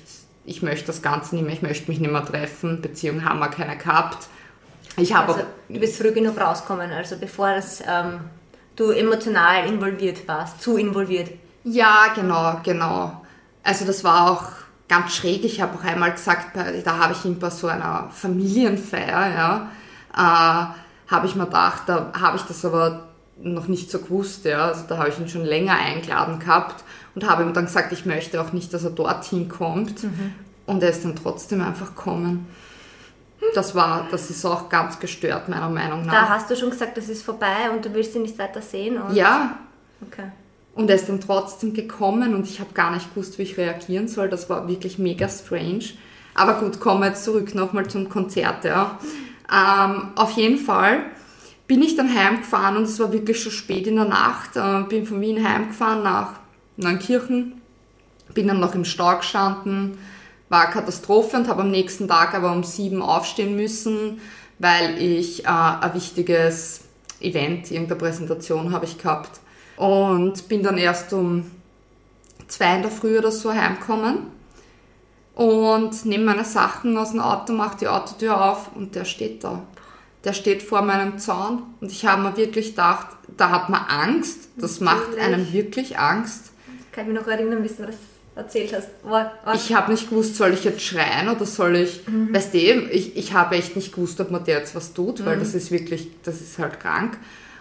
ich 0.48 0.62
möchte 0.62 0.86
das 0.86 1.02
Ganze 1.02 1.34
nicht 1.34 1.44
mehr, 1.44 1.52
ich 1.52 1.62
möchte 1.62 1.90
mich 1.90 2.00
nicht 2.00 2.10
mehr 2.10 2.24
treffen, 2.24 2.80
Beziehung 2.80 3.22
haben 3.22 3.38
wir 3.38 3.48
keine 3.48 3.76
gehabt. 3.76 4.28
Ich 4.96 5.14
habe 5.14 5.32
Also, 5.32 5.44
auch 5.44 5.46
du 5.68 5.78
bist 5.78 6.00
früh 6.00 6.10
genug 6.10 6.40
rausgekommen, 6.40 6.90
also 6.90 7.16
bevor 7.18 7.54
das, 7.54 7.82
ähm, 7.86 8.20
du 8.74 8.90
emotional 8.90 9.66
involviert 9.66 10.26
warst, 10.26 10.62
zu 10.62 10.78
involviert. 10.78 11.30
Ja, 11.64 12.12
genau, 12.14 12.60
genau. 12.64 13.22
Also 13.62 13.84
das 13.84 14.02
war 14.02 14.30
auch 14.30 14.44
ganz 14.88 15.14
schräg. 15.14 15.44
Ich 15.44 15.60
habe 15.60 15.78
auch 15.78 15.84
einmal 15.84 16.12
gesagt, 16.12 16.56
da 16.56 16.98
habe 16.98 17.12
ich 17.12 17.24
ihn 17.24 17.38
bei 17.38 17.50
so 17.50 17.66
einer 17.66 18.08
Familienfeier, 18.10 19.28
ja, 19.34 19.70
äh, 20.14 21.10
habe 21.10 21.26
ich 21.26 21.34
mir 21.34 21.46
gedacht, 21.46 21.82
da 21.86 22.12
habe 22.18 22.36
ich 22.36 22.42
das 22.42 22.64
aber 22.64 23.08
noch 23.40 23.68
nicht 23.68 23.90
so 23.90 23.98
gewusst, 24.00 24.44
ja. 24.44 24.66
Also 24.66 24.84
da 24.88 24.98
habe 24.98 25.08
ich 25.08 25.18
ihn 25.18 25.28
schon 25.28 25.44
länger 25.44 25.74
eingeladen 25.74 26.38
gehabt 26.38 26.82
und 27.14 27.28
habe 27.28 27.42
ihm 27.42 27.52
dann 27.52 27.66
gesagt, 27.66 27.92
ich 27.92 28.04
möchte 28.04 28.40
auch 28.40 28.52
nicht, 28.52 28.72
dass 28.74 28.84
er 28.84 28.90
dorthin 28.90 29.48
kommt. 29.48 30.04
Und 30.66 30.82
er 30.82 30.90
ist 30.90 31.04
dann 31.04 31.16
trotzdem 31.16 31.62
einfach 31.62 31.94
gekommen. 31.94 32.46
Das 33.54 33.74
war, 33.74 34.06
das 34.10 34.30
ist 34.30 34.44
auch 34.44 34.68
ganz 34.68 34.98
gestört, 34.98 35.48
meiner 35.48 35.70
Meinung 35.70 36.04
nach. 36.04 36.12
Da 36.12 36.28
hast 36.28 36.50
du 36.50 36.56
schon 36.56 36.70
gesagt, 36.70 36.96
das 36.96 37.08
ist 37.08 37.22
vorbei 37.22 37.70
und 37.72 37.84
du 37.84 37.94
willst 37.94 38.14
ihn 38.16 38.22
nicht 38.22 38.38
weiter 38.38 38.60
sehen. 38.60 38.98
Ja, 39.12 39.58
Okay. 40.00 40.30
Und 40.78 40.88
er 40.88 40.94
ist 40.94 41.08
dann 41.08 41.20
trotzdem 41.20 41.74
gekommen 41.74 42.36
und 42.36 42.48
ich 42.48 42.60
habe 42.60 42.72
gar 42.72 42.92
nicht 42.92 43.12
gewusst, 43.12 43.36
wie 43.36 43.42
ich 43.42 43.58
reagieren 43.58 44.06
soll. 44.06 44.28
Das 44.28 44.48
war 44.48 44.68
wirklich 44.68 44.96
mega 44.96 45.28
strange. 45.28 45.86
Aber 46.34 46.60
gut, 46.60 46.78
kommen 46.78 47.00
wir 47.00 47.08
jetzt 47.08 47.24
zurück 47.24 47.52
nochmal 47.52 47.88
zum 47.88 48.08
Konzert. 48.08 48.64
Ja. 48.64 48.96
Ähm, 49.52 50.12
auf 50.14 50.30
jeden 50.36 50.56
Fall 50.56 51.00
bin 51.66 51.82
ich 51.82 51.96
dann 51.96 52.14
heimgefahren 52.14 52.76
und 52.76 52.84
es 52.84 53.00
war 53.00 53.12
wirklich 53.12 53.42
schon 53.42 53.50
spät 53.50 53.88
in 53.88 53.96
der 53.96 54.04
Nacht. 54.04 54.54
Äh, 54.54 54.84
bin 54.88 55.04
von 55.04 55.20
Wien 55.20 55.44
heimgefahren 55.44 56.04
nach 56.04 56.34
Neunkirchen. 56.76 57.60
Bin 58.32 58.46
dann 58.46 58.60
noch 58.60 58.76
im 58.76 58.84
Stau 58.84 59.16
gestanden. 59.16 59.98
War 60.48 60.70
Katastrophe 60.70 61.38
und 61.38 61.48
habe 61.48 61.62
am 61.62 61.72
nächsten 61.72 62.06
Tag 62.06 62.34
aber 62.34 62.52
um 62.52 62.62
sieben 62.62 63.02
aufstehen 63.02 63.56
müssen, 63.56 64.20
weil 64.60 64.96
ich 65.02 65.44
äh, 65.44 65.48
ein 65.48 65.92
wichtiges 65.94 66.82
Event, 67.18 67.68
irgendeine 67.72 67.98
Präsentation 67.98 68.70
habe 68.70 68.84
ich 68.84 68.96
gehabt. 68.96 69.40
Und 69.78 70.48
bin 70.48 70.62
dann 70.62 70.76
erst 70.76 71.12
um 71.12 71.50
zwei 72.48 72.76
in 72.76 72.82
der 72.82 72.90
Früh 72.90 73.18
oder 73.18 73.30
so 73.30 73.52
heimgekommen 73.52 74.38
und 75.38 76.04
nehme 76.04 76.24
meine 76.24 76.44
Sachen 76.44 76.96
aus 76.96 77.12
dem 77.12 77.20
Auto, 77.20 77.52
mache 77.52 77.78
die 77.78 77.86
Autotür 77.86 78.44
auf 78.44 78.74
und 78.74 78.96
der 78.96 79.04
steht 79.04 79.44
da. 79.44 79.62
Der 80.24 80.32
steht 80.32 80.64
vor 80.64 80.82
meinem 80.82 81.18
Zaun 81.20 81.62
und 81.80 81.92
ich 81.92 82.04
habe 82.04 82.22
mir 82.22 82.36
wirklich 82.36 82.70
gedacht, 82.70 83.06
da 83.36 83.50
hat 83.50 83.68
man 83.68 83.82
Angst. 83.82 84.48
Das 84.56 84.80
macht 84.80 85.10
Natürlich. 85.10 85.24
einem 85.24 85.52
wirklich 85.52 85.98
Angst. 85.98 86.50
Kann 86.90 87.06
ich 87.06 87.12
mich 87.12 87.20
noch 87.20 87.28
erinnern, 87.28 87.62
wie 87.62 87.68
du 87.68 87.86
das 87.86 87.94
erzählt 88.34 88.74
hast. 88.74 88.88
War, 89.04 89.32
war, 89.44 89.54
Ich 89.54 89.72
habe 89.72 89.92
nicht 89.92 90.10
gewusst, 90.10 90.34
soll 90.34 90.54
ich 90.54 90.64
jetzt 90.64 90.82
schreien 90.82 91.28
oder 91.28 91.46
soll 91.46 91.76
ich, 91.76 92.00
weißt 92.06 92.54
du, 92.54 92.58
ich, 92.58 93.16
ich 93.16 93.32
habe 93.32 93.54
echt 93.54 93.76
nicht 93.76 93.94
gewusst, 93.94 94.20
ob 94.20 94.32
man 94.32 94.42
der 94.44 94.58
jetzt 94.58 94.74
was 94.74 94.92
tut, 94.92 95.24
weil 95.24 95.38
das 95.38 95.54
ist 95.54 95.70
wirklich, 95.70 96.10
das 96.24 96.40
ist 96.40 96.58
halt 96.58 96.80
krank. 96.80 97.16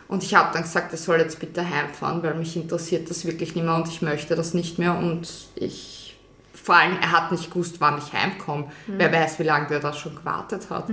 Und 0.07 0.23
ich 0.23 0.35
habe 0.35 0.53
dann 0.53 0.63
gesagt, 0.63 0.91
er 0.91 0.97
soll 0.97 1.19
jetzt 1.19 1.39
bitte 1.39 1.67
heimfahren, 1.69 2.23
weil 2.23 2.35
mich 2.35 2.55
interessiert 2.55 3.09
das 3.09 3.25
wirklich 3.25 3.55
nicht 3.55 3.65
mehr 3.65 3.75
und 3.75 3.87
ich 3.87 4.01
möchte 4.01 4.35
das 4.35 4.53
nicht 4.53 4.79
mehr 4.79 4.97
und 4.97 5.27
ich, 5.55 6.17
vor 6.53 6.75
allem, 6.75 6.97
er 7.01 7.11
hat 7.11 7.31
nicht 7.31 7.51
gewusst, 7.51 7.75
wann 7.79 7.97
ich 7.97 8.13
heimkomme. 8.13 8.71
Wer 8.87 9.11
weiß, 9.11 9.39
wie 9.39 9.43
lange 9.43 9.67
der 9.67 9.79
da 9.79 9.91
schon 9.91 10.15
gewartet 10.15 10.69
hat. 10.69 10.85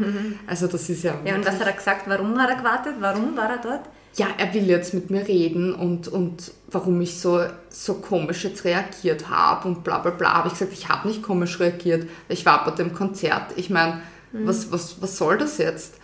Also 0.46 0.66
das 0.66 0.88
ist 0.88 1.04
ja... 1.04 1.14
ja, 1.24 1.36
und 1.36 1.46
was 1.46 1.60
hat 1.60 1.66
er 1.66 1.72
gesagt? 1.72 2.02
Warum 2.06 2.36
hat 2.40 2.50
er 2.50 2.56
gewartet? 2.56 2.94
Warum 2.98 3.36
war 3.36 3.50
er 3.50 3.58
dort? 3.58 3.82
ja, 4.16 4.28
er 4.38 4.54
will 4.54 4.68
jetzt 4.68 4.94
mit 4.94 5.10
mir 5.10 5.26
reden 5.26 5.74
und, 5.74 6.08
und 6.08 6.52
warum 6.68 7.00
ich 7.00 7.18
so, 7.18 7.44
so 7.68 7.94
komisch 7.94 8.44
jetzt 8.44 8.64
reagiert 8.64 9.28
habe 9.28 9.66
und 9.68 9.82
bla 9.82 9.98
bla 9.98 10.12
bla. 10.12 10.34
Habe 10.34 10.48
ich 10.48 10.54
gesagt, 10.54 10.72
ich 10.72 10.88
habe 10.88 11.08
nicht 11.08 11.22
komisch 11.22 11.58
reagiert. 11.58 12.08
Ich 12.28 12.46
war 12.46 12.64
bei 12.64 12.70
dem 12.70 12.94
Konzert. 12.94 13.52
Ich 13.56 13.70
meine, 13.70 14.00
was, 14.32 14.70
was, 14.70 15.00
was 15.00 15.16
soll 15.16 15.38
das 15.38 15.58
jetzt? 15.58 15.94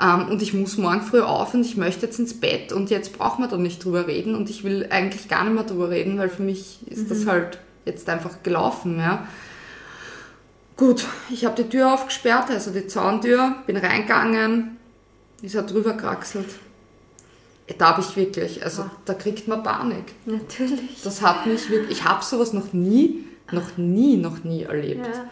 Ähm, 0.00 0.28
und 0.28 0.42
ich 0.42 0.52
muss 0.52 0.76
morgen 0.76 1.02
früh 1.02 1.20
auf 1.20 1.54
und 1.54 1.64
ich 1.64 1.76
möchte 1.76 2.06
jetzt 2.06 2.18
ins 2.18 2.38
Bett 2.38 2.72
und 2.72 2.90
jetzt 2.90 3.16
braucht 3.16 3.38
man 3.38 3.48
da 3.48 3.56
nicht 3.56 3.84
drüber 3.84 4.06
reden 4.06 4.34
und 4.34 4.50
ich 4.50 4.62
will 4.62 4.86
eigentlich 4.90 5.28
gar 5.28 5.44
nicht 5.44 5.54
mehr 5.54 5.64
drüber 5.64 5.90
reden, 5.90 6.18
weil 6.18 6.28
für 6.28 6.42
mich 6.42 6.80
ist 6.86 7.10
das 7.10 7.26
halt 7.26 7.58
jetzt 7.84 8.08
einfach 8.08 8.42
gelaufen, 8.42 8.98
ja. 8.98 9.26
Gut, 10.76 11.06
ich 11.30 11.46
habe 11.46 11.62
die 11.62 11.68
Tür 11.70 11.94
aufgesperrt, 11.94 12.50
also 12.50 12.70
die 12.70 12.86
Zauntür, 12.86 13.54
bin 13.66 13.78
reingegangen, 13.78 14.76
ist 15.40 15.54
er 15.54 15.62
drüber 15.62 15.94
kraxelt. 15.94 16.56
Da 17.78 17.88
habe 17.88 18.02
ich 18.02 18.14
wirklich, 18.16 18.62
also 18.62 18.82
Ah. 18.82 18.90
da 19.06 19.14
kriegt 19.14 19.48
man 19.48 19.62
Panik. 19.62 20.12
Natürlich. 20.26 21.02
Das 21.02 21.22
hat 21.22 21.46
mich 21.46 21.70
wirklich, 21.70 21.98
ich 21.98 22.04
habe 22.04 22.22
sowas 22.22 22.52
noch 22.52 22.72
nie, 22.74 23.24
noch 23.50 23.76
nie, 23.78 24.18
noch 24.18 24.44
nie 24.44 24.64
erlebt. 24.64 25.06
Ja. 25.06 25.24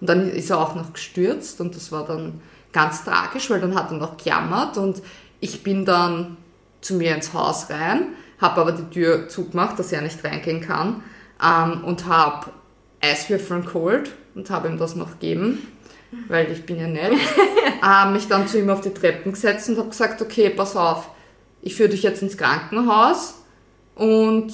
Und 0.00 0.08
dann 0.08 0.30
ist 0.30 0.50
er 0.50 0.58
auch 0.60 0.74
noch 0.74 0.92
gestürzt 0.92 1.60
und 1.60 1.74
das 1.76 1.90
war 1.92 2.06
dann 2.06 2.40
ganz 2.72 3.04
tragisch, 3.04 3.50
weil 3.50 3.60
dann 3.60 3.74
hat 3.74 3.90
er 3.90 3.98
noch 3.98 4.16
gejammert 4.16 4.76
und 4.78 5.02
ich 5.40 5.62
bin 5.62 5.84
dann 5.84 6.36
zu 6.80 6.94
mir 6.94 7.14
ins 7.14 7.32
Haus 7.32 7.70
rein, 7.70 8.08
habe 8.40 8.60
aber 8.60 8.72
die 8.72 8.90
Tür 8.90 9.28
zugemacht, 9.28 9.78
dass 9.78 9.92
er 9.92 10.02
nicht 10.02 10.22
reingehen 10.24 10.60
kann 10.60 11.02
ähm, 11.42 11.84
und 11.84 12.06
habe 12.06 12.50
Eiswürfeln 13.00 13.64
geholt 13.64 14.12
und 14.34 14.50
habe 14.50 14.68
ihm 14.68 14.78
das 14.78 14.96
noch 14.96 15.12
gegeben, 15.12 15.66
weil 16.28 16.50
ich 16.50 16.64
bin 16.64 16.78
ja 16.78 16.86
nett. 16.86 17.12
ähm, 17.82 18.12
mich 18.12 18.28
dann 18.28 18.48
zu 18.48 18.58
ihm 18.58 18.70
auf 18.70 18.80
die 18.80 18.94
Treppen 18.94 19.32
gesetzt 19.32 19.68
und 19.68 19.78
habe 19.78 19.88
gesagt, 19.88 20.22
okay, 20.22 20.50
pass 20.50 20.76
auf, 20.76 21.08
ich 21.60 21.74
führe 21.74 21.90
dich 21.90 22.02
jetzt 22.02 22.22
ins 22.22 22.36
Krankenhaus 22.36 23.34
und 23.94 24.52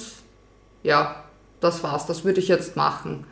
ja, 0.83 1.23
das 1.59 1.83
war's, 1.83 2.05
das 2.05 2.23
würde 2.23 2.39
ich 2.39 2.47
jetzt 2.47 2.75
machen. 2.75 3.25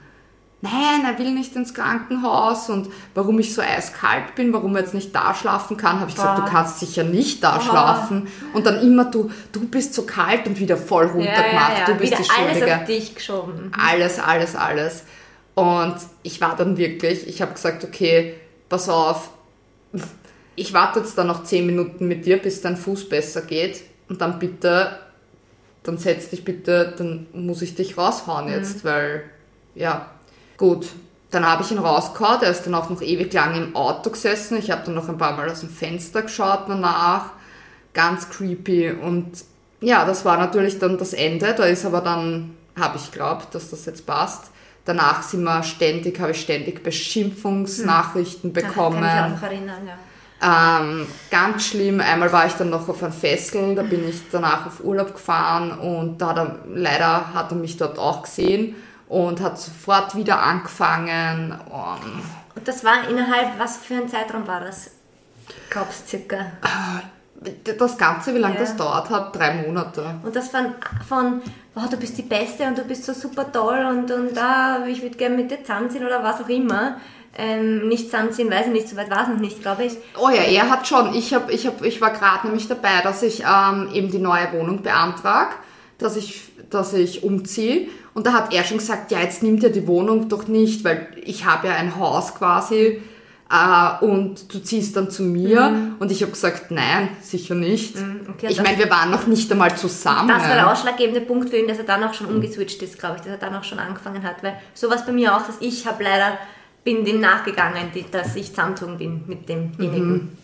Nein, 0.60 1.06
er 1.06 1.20
will 1.20 1.34
nicht 1.34 1.56
ins 1.56 1.74
Krankenhaus 1.76 2.72
und 2.72 2.90
warum 3.14 3.38
ich 3.38 3.54
so 3.54 3.62
eiskalt 3.62 4.34
bin, 4.34 4.52
warum 4.54 4.76
er 4.76 4.82
jetzt 4.82 4.96
nicht 4.96 5.14
da 5.14 5.36
schlafen 5.36 5.78
kann, 5.78 6.00
habe 6.00 6.10
ich 6.10 6.16
gesagt, 6.16 6.40
du 6.40 6.46
kannst 6.46 6.80
sicher 6.80 7.04
nicht 7.04 7.44
da 7.44 7.58
Boah. 7.58 7.62
schlafen. 7.62 8.28
Und 8.54 8.66
dann 8.66 8.82
immer 8.82 9.06
du, 9.06 9.30
du 9.52 9.68
bist 9.68 9.94
so 9.94 10.04
kalt 10.04 10.48
und 10.48 10.60
wieder 10.60 10.76
voll 10.76 11.06
runtergemacht, 11.06 11.88
du 11.88 11.94
bist 11.94 12.14
Wieder 12.14 12.24
die 12.24 12.30
Schuldige 12.30 12.66
alles 12.66 12.82
auf 12.82 12.88
dich 12.88 13.16
geschoben. 13.16 13.72
alles, 13.78 14.20
alles, 14.20 14.56
alles. 14.56 15.04
Und 15.54 15.96
ich 16.24 16.42
war 16.42 16.56
dann 16.56 16.78
wirklich, 16.78 17.28
ich 17.28 17.42
habe 17.42 17.54
gesagt, 17.54 17.84
okay, 17.84 18.34
pass 18.68 18.90
auf, 18.90 19.30
ich 20.56 20.74
warte 20.74 21.00
jetzt 21.00 21.16
dann 21.20 21.28
noch 21.28 21.44
10 21.44 21.68
Minuten 21.68 22.08
mit 22.08 22.26
dir, 22.26 22.38
bis 22.38 22.62
dein 22.62 22.78
Fuß 22.78 23.10
besser 23.10 23.44
geht. 23.44 23.84
Und 24.10 24.22
dann 24.22 24.40
bitte, 24.40 24.98
dann 25.84 26.00
setz 26.00 26.30
dich 26.30 26.44
bitte, 26.44 26.96
dann 26.98 27.28
muss 27.34 27.62
ich 27.62 27.76
dich 27.76 27.96
raushauen 27.96 28.50
jetzt, 28.50 28.84
weil, 28.84 29.24
ja, 29.76 30.10
gut. 30.58 30.88
Dann 31.32 31.46
habe 31.46 31.64
ich 31.64 31.72
ihn 31.72 31.78
rausgehauen, 31.78 32.42
er 32.42 32.52
ist 32.52 32.64
dann 32.64 32.74
auch 32.74 32.90
noch 32.90 33.02
ewig 33.02 33.34
lang 33.34 33.56
im 33.56 33.76
Auto 33.76 34.10
gesessen. 34.10 34.58
Ich 34.58 34.72
habe 34.72 34.84
dann 34.86 34.96
noch 34.96 35.10
ein 35.10 35.18
paar 35.18 35.36
Mal 35.36 35.50
aus 35.50 35.60
dem 35.60 35.70
Fenster 35.70 36.22
geschaut 36.22 36.64
danach. 36.68 37.32
Ganz 37.94 38.30
creepy. 38.30 38.92
Und 38.92 39.44
ja, 39.82 40.06
das 40.06 40.24
war 40.24 40.38
natürlich 40.38 40.80
dann 40.80 40.98
das 40.98 41.14
Ende. 41.14 41.54
Da 41.54 41.66
ist 41.66 41.86
aber 41.86 42.02
dann, 42.02 42.56
habe 42.80 42.98
ich 42.98 43.12
glaubt, 43.12 43.54
dass 43.54 43.70
das 43.70 43.86
jetzt 43.86 44.06
passt. 44.06 44.52
Danach 44.86 45.22
sind 45.22 45.44
wir 45.44 45.64
ständig, 45.64 46.20
habe 46.22 46.32
ich 46.32 46.40
ständig 46.40 46.82
Beschimpfungsnachrichten 46.82 48.54
bekommen. 48.54 49.02
Kann 49.02 49.34
ich 49.34 49.38
auch 49.38 49.44
erinnern, 49.44 49.82
ja. 49.86 49.98
Ähm, 50.40 51.08
ganz 51.32 51.66
schlimm. 51.66 52.00
Einmal 52.00 52.32
war 52.32 52.46
ich 52.46 52.54
dann 52.54 52.70
noch 52.70 52.88
auf 52.88 53.04
ein 53.04 53.12
Festival, 53.12 53.74
da 53.74 53.82
bin 53.82 54.08
ich 54.08 54.22
danach 54.32 54.68
auf 54.68 54.84
Urlaub 54.84 55.14
gefahren 55.14 55.72
und 55.72 56.22
da 56.22 56.28
hat 56.28 56.38
er, 56.38 56.60
leider 56.68 57.34
hat 57.34 57.52
er 57.52 57.58
mich 57.58 57.76
dort 57.76 57.98
auch 57.98 58.22
gesehen 58.22 58.76
und 59.10 59.42
hat 59.42 59.60
sofort 59.60 60.16
wieder 60.16 60.42
angefangen. 60.42 61.52
Und 61.70 62.24
Und 62.56 62.68
das 62.68 62.84
war 62.84 63.08
innerhalb, 63.10 63.58
was 63.58 63.78
für 63.78 63.96
ein 63.96 64.10
Zeitraum 64.10 64.48
war 64.48 64.62
das? 64.62 64.92
Glaubst 65.70 66.10
circa. 66.10 66.38
das 67.78 67.98
Ganze, 67.98 68.34
wie 68.34 68.40
lange 68.40 68.56
Ja. 68.56 68.62
das 68.62 68.76
dauert 68.76 69.10
hat, 69.10 69.36
drei 69.36 69.54
Monate. 69.54 70.04
Und 70.24 70.36
das 70.36 70.50
von, 70.50 70.74
von 71.08 71.42
wow, 71.76 71.88
du 71.90 71.98
bist 71.98 72.18
die 72.18 72.24
Beste 72.24 72.66
und 72.66 72.78
du 72.78 72.84
bist 72.84 73.06
so 73.06 73.14
super 73.14 73.50
toll 73.52 73.86
und, 73.90 74.12
und 74.12 74.38
ah, 74.38 74.84
ich 74.88 75.02
würde 75.02 75.16
gerne 75.16 75.36
mit 75.36 75.52
dir 75.52 75.62
zusammenziehen 75.64 76.06
oder 76.06 76.24
was 76.24 76.42
auch 76.42 76.50
immer. 76.50 76.98
Ähm, 77.40 77.88
nicht 77.88 78.06
zusammenziehen, 78.06 78.50
weiß 78.50 78.66
ich 78.68 78.74
nicht, 78.74 78.90
so 78.90 78.96
weit 78.98 79.12
war 79.12 79.22
es 79.24 79.28
noch 79.28 79.38
nicht, 79.38 79.62
glaube 79.62 79.84
ich. 79.86 79.94
Oh 80.20 80.30
ja, 80.30 80.42
er 80.42 80.72
hat 80.72 80.88
schon. 80.88 81.14
Ich, 81.14 81.34
hab, 81.36 81.52
ich, 81.52 81.68
hab, 81.68 81.84
ich 81.84 82.02
war 82.02 82.10
gerade 82.10 82.48
nämlich 82.48 82.68
dabei, 82.68 83.02
dass 83.04 83.22
ich 83.22 83.44
ähm, 83.44 83.90
eben 83.94 84.10
die 84.10 84.18
neue 84.18 84.52
Wohnung 84.54 84.82
beantrag, 84.82 85.56
dass 86.00 86.16
ich, 86.16 86.52
dass 86.72 86.94
ich 86.94 87.22
umziehe. 87.22 87.90
Und 88.18 88.26
da 88.26 88.34
hat 88.34 88.52
er 88.52 88.64
schon 88.64 88.80
gesagt, 88.80 89.12
ja, 89.12 89.20
jetzt 89.20 89.44
nimmt 89.44 89.64
er 89.64 89.70
die 89.70 89.86
Wohnung 89.86 90.28
doch 90.28 90.48
nicht, 90.48 90.84
weil 90.84 91.08
ich 91.24 91.46
habe 91.46 91.68
ja 91.68 91.76
ein 91.76 92.00
Haus 92.00 92.34
quasi 92.34 93.00
äh, 93.48 94.04
und 94.04 94.52
du 94.52 94.58
ziehst 94.58 94.98
dann 94.98 95.12
zu 95.12 95.22
mir. 95.22 95.94
Und 96.00 96.12
ich 96.12 96.24
habe 96.24 96.32
gesagt, 96.32 96.72
nein, 96.72 97.10
sicher 97.22 97.54
nicht. 97.54 97.96
Mhm. 97.96 98.22
okay, 98.28 98.48
ich 98.50 98.60
meine, 98.60 98.80
wir 98.80 98.90
waren 98.90 99.12
noch 99.12 99.28
nicht 99.28 99.52
einmal 99.52 99.78
zusammen. 99.78 100.30
Das 100.30 100.42
war 100.50 100.56
der 100.56 100.72
ausschlaggebende 100.72 101.22
Punkt 101.22 101.52
für 101.52 101.58
ihn, 101.58 101.68
dass 101.68 101.78
er 101.78 101.84
dann 101.84 102.04
auch 102.04 102.16
schon 102.16 102.26
umgeswitcht 102.26 102.82
ist, 102.82 102.98
glaube 102.98 103.18
ich, 103.18 103.22
dass 103.22 103.34
er 103.34 103.38
dann 103.38 103.54
auch 103.54 103.64
schon 103.64 103.78
angefangen 103.78 104.24
hat. 104.24 104.42
Weil 104.42 104.58
sowas 104.74 105.06
bei 105.06 105.12
mir 105.12 105.38
auch, 105.38 105.46
dass 105.46 105.58
ich 105.60 105.86
habe 105.86 106.04
leider, 106.04 106.40
bin 106.84 107.06
dem 107.06 107.20
nachgegangen, 107.20 107.92
dass 108.10 108.36
ich 108.36 108.50
zusammengezogen 108.50 108.98
bin 108.98 109.26
mit 109.28 109.48
demjenigen. 109.48 110.36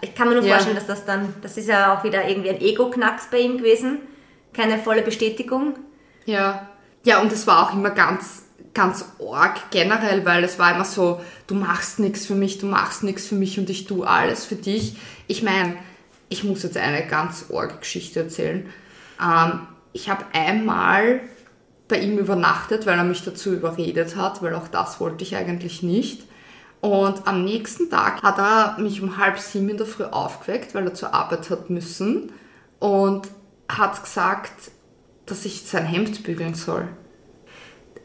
Ich 0.00 0.16
kann 0.16 0.28
mir 0.28 0.34
nur 0.34 0.42
Ja. 0.42 0.54
vorstellen, 0.54 0.74
dass 0.74 0.88
das 0.88 1.04
dann, 1.04 1.32
das 1.42 1.56
ist 1.56 1.68
ja 1.68 1.96
auch 1.96 2.02
wieder 2.02 2.28
irgendwie 2.28 2.50
ein 2.50 2.60
Ego-Knacks 2.60 3.28
bei 3.30 3.38
ihm 3.38 3.58
gewesen. 3.58 3.98
Keine 4.52 4.78
volle 4.78 5.02
Bestätigung. 5.02 5.74
Ja. 6.26 6.70
Ja, 7.04 7.20
und 7.20 7.30
es 7.32 7.46
war 7.46 7.68
auch 7.68 7.74
immer 7.74 7.90
ganz, 7.90 8.42
ganz 8.72 9.04
arg 9.20 9.70
generell, 9.70 10.24
weil 10.24 10.42
es 10.42 10.58
war 10.58 10.74
immer 10.74 10.84
so, 10.84 11.20
du 11.46 11.54
machst 11.54 11.98
nichts 11.98 12.26
für 12.26 12.34
mich, 12.34 12.58
du 12.58 12.66
machst 12.66 13.02
nichts 13.04 13.26
für 13.26 13.34
mich 13.34 13.58
und 13.58 13.68
ich 13.70 13.86
tue 13.86 14.06
alles 14.06 14.46
für 14.46 14.56
dich. 14.56 14.96
Ich 15.26 15.42
meine, 15.42 15.76
ich 16.30 16.44
muss 16.44 16.62
jetzt 16.62 16.76
eine 16.76 17.06
ganz 17.06 17.46
arge 17.52 17.76
Geschichte 17.78 18.20
erzählen. 18.20 18.68
Ähm, 19.22 19.60
ich 19.92 20.08
habe 20.08 20.24
einmal 20.32 21.20
bei 21.88 21.98
ihm 21.98 22.18
übernachtet, 22.18 22.86
weil 22.86 22.98
er 22.98 23.04
mich 23.04 23.22
dazu 23.22 23.52
überredet 23.52 24.16
hat, 24.16 24.42
weil 24.42 24.54
auch 24.54 24.68
das 24.68 24.98
wollte 24.98 25.22
ich 25.22 25.36
eigentlich 25.36 25.82
nicht. 25.82 26.24
Und 26.80 27.26
am 27.26 27.44
nächsten 27.44 27.90
Tag 27.90 28.22
hat 28.22 28.38
er 28.38 28.78
mich 28.78 29.02
um 29.02 29.18
halb 29.18 29.38
sieben 29.38 29.68
in 29.68 29.76
der 29.76 29.86
Früh 29.86 30.04
aufgeweckt, 30.04 30.74
weil 30.74 30.86
er 30.86 30.94
zur 30.94 31.14
Arbeit 31.14 31.48
hat 31.50 31.70
müssen 31.70 32.32
und 32.78 33.28
hat 33.68 34.02
gesagt, 34.02 34.70
dass 35.26 35.44
ich 35.44 35.62
sein 35.62 35.86
Hemd 35.86 36.22
bügeln 36.22 36.54
soll. 36.54 36.88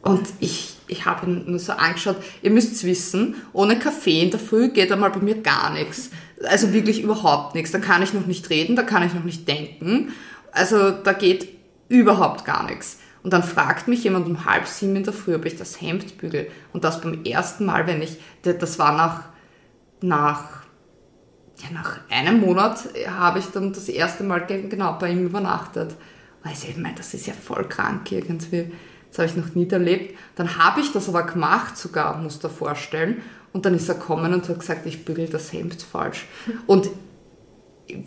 Und 0.02 0.28
ich, 0.40 0.76
ich 0.86 1.04
habe 1.04 1.26
ihn 1.26 1.44
nur 1.50 1.58
so 1.58 1.72
angeschaut. 1.72 2.16
Ihr 2.40 2.50
müsst 2.50 2.82
wissen, 2.84 3.34
ohne 3.52 3.78
Kaffee 3.78 4.22
in 4.22 4.30
der 4.30 4.40
Früh 4.40 4.70
geht 4.70 4.90
einmal 4.90 5.10
bei 5.10 5.20
mir 5.20 5.42
gar 5.42 5.72
nichts. 5.72 6.10
Also 6.48 6.72
wirklich 6.72 7.02
überhaupt 7.02 7.54
nichts. 7.54 7.70
Da 7.70 7.78
kann 7.78 8.02
ich 8.02 8.14
noch 8.14 8.26
nicht 8.26 8.48
reden, 8.48 8.76
da 8.76 8.82
kann 8.82 9.02
ich 9.06 9.12
noch 9.12 9.24
nicht 9.24 9.46
denken. 9.46 10.12
Also 10.52 10.90
da 10.90 11.12
geht 11.12 11.48
überhaupt 11.90 12.46
gar 12.46 12.64
nichts. 12.64 12.98
Und 13.22 13.34
dann 13.34 13.42
fragt 13.42 13.88
mich 13.88 14.02
jemand 14.04 14.26
um 14.26 14.46
halb 14.46 14.66
sieben 14.66 14.96
in 14.96 15.04
der 15.04 15.12
Früh, 15.12 15.34
ob 15.34 15.44
ich 15.44 15.56
das 15.56 15.82
Hemd 15.82 16.16
bügel. 16.16 16.50
Und 16.72 16.84
das 16.84 17.02
beim 17.02 17.22
ersten 17.24 17.66
Mal, 17.66 17.86
wenn 17.86 18.00
ich, 18.00 18.16
das 18.42 18.78
war 18.78 18.96
nach, 18.96 19.24
nach, 20.00 20.62
ja, 21.58 21.68
nach 21.74 22.00
einem 22.08 22.40
Monat 22.40 22.88
habe 23.06 23.40
ich 23.40 23.46
dann 23.48 23.74
das 23.74 23.90
erste 23.90 24.24
Mal 24.24 24.46
ge- 24.46 24.66
genau 24.68 24.96
bei 24.98 25.10
ihm 25.10 25.26
übernachtet. 25.26 25.94
Also 26.42 26.68
ich 26.68 26.76
meine, 26.76 26.94
das 26.94 27.14
ist 27.14 27.26
ja 27.26 27.34
voll 27.34 27.68
krank 27.68 28.10
irgendwie. 28.12 28.72
Das 29.10 29.18
habe 29.18 29.28
ich 29.28 29.36
noch 29.36 29.54
nie 29.54 29.68
erlebt. 29.68 30.16
Dann 30.36 30.56
habe 30.56 30.80
ich 30.80 30.92
das 30.92 31.08
aber 31.08 31.24
gemacht, 31.24 31.76
sogar, 31.76 32.16
musst 32.18 32.42
du 32.42 32.48
dir 32.48 32.54
vorstellen. 32.54 33.22
Und 33.52 33.66
dann 33.66 33.74
ist 33.74 33.88
er 33.88 33.96
gekommen 33.96 34.32
und 34.32 34.48
hat 34.48 34.60
gesagt, 34.60 34.86
ich 34.86 35.04
bügel 35.04 35.28
das 35.28 35.52
Hemd 35.52 35.82
falsch. 35.82 36.26
Und 36.66 36.88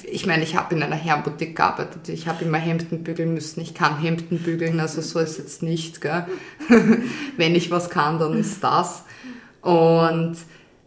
ich 0.09 0.25
meine, 0.25 0.43
ich 0.43 0.55
habe 0.55 0.75
in 0.75 0.83
einer 0.83 0.95
Herrenboutique 0.95 1.55
gearbeitet. 1.55 2.07
Ich 2.07 2.27
habe 2.27 2.45
immer 2.45 2.57
Hemden 2.57 3.03
bügeln 3.03 3.33
müssen. 3.33 3.59
Ich 3.59 3.73
kann 3.73 3.99
Hemden 3.99 4.39
bügeln, 4.39 4.79
also 4.79 5.01
so 5.01 5.19
ist 5.19 5.37
jetzt 5.37 5.61
nicht. 5.61 5.99
Gell? 5.99 6.25
Wenn 7.37 7.55
ich 7.55 7.69
was 7.69 7.89
kann, 7.89 8.17
dann 8.17 8.37
ist 8.37 8.63
das. 8.63 9.03
Und 9.61 10.37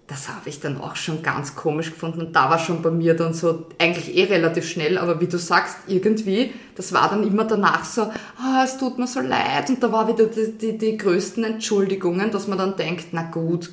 das 0.07 0.29
habe 0.29 0.49
ich 0.49 0.61
dann 0.61 0.81
auch 0.81 0.95
schon 0.95 1.23
ganz 1.23 1.57
komisch 1.57 1.91
gefunden. 1.91 2.21
Und 2.21 2.37
da 2.37 2.49
war 2.49 2.59
schon 2.59 2.81
bei 2.81 2.91
mir 2.91 3.15
dann 3.15 3.35
so, 3.35 3.67
eigentlich 3.79 4.17
eh 4.17 4.25
relativ 4.25 4.69
schnell, 4.69 4.99
aber 4.99 5.21
wie 5.21 5.27
du 5.27 5.39
sagst, 5.39 5.79
irgendwie, 5.89 6.53
das 6.77 6.93
war 6.93 7.09
dann 7.09 7.27
immer 7.27 7.45
danach 7.45 7.85
so, 7.85 8.03
ah, 8.03 8.63
es 8.65 8.79
tut 8.79 8.99
mir 8.99 9.09
so 9.09 9.21
leid. 9.21 9.69
Und 9.69 9.83
da 9.83 9.91
war 9.91 10.07
wieder 10.07 10.27
die, 10.27 10.53
die, 10.53 10.79
die 10.79 10.97
größten 10.97 11.43
Entschuldigungen, 11.43 12.31
dass 12.31 12.47
man 12.47 12.59
dann 12.59 12.77
denkt, 12.77 13.07
na 13.13 13.23
gut, 13.23 13.71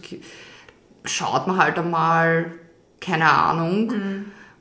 schaut 1.04 1.46
man 1.46 1.58
halt 1.58 1.78
einmal, 1.78 2.52
keine 3.00 3.30
Ahnung. 3.30 3.94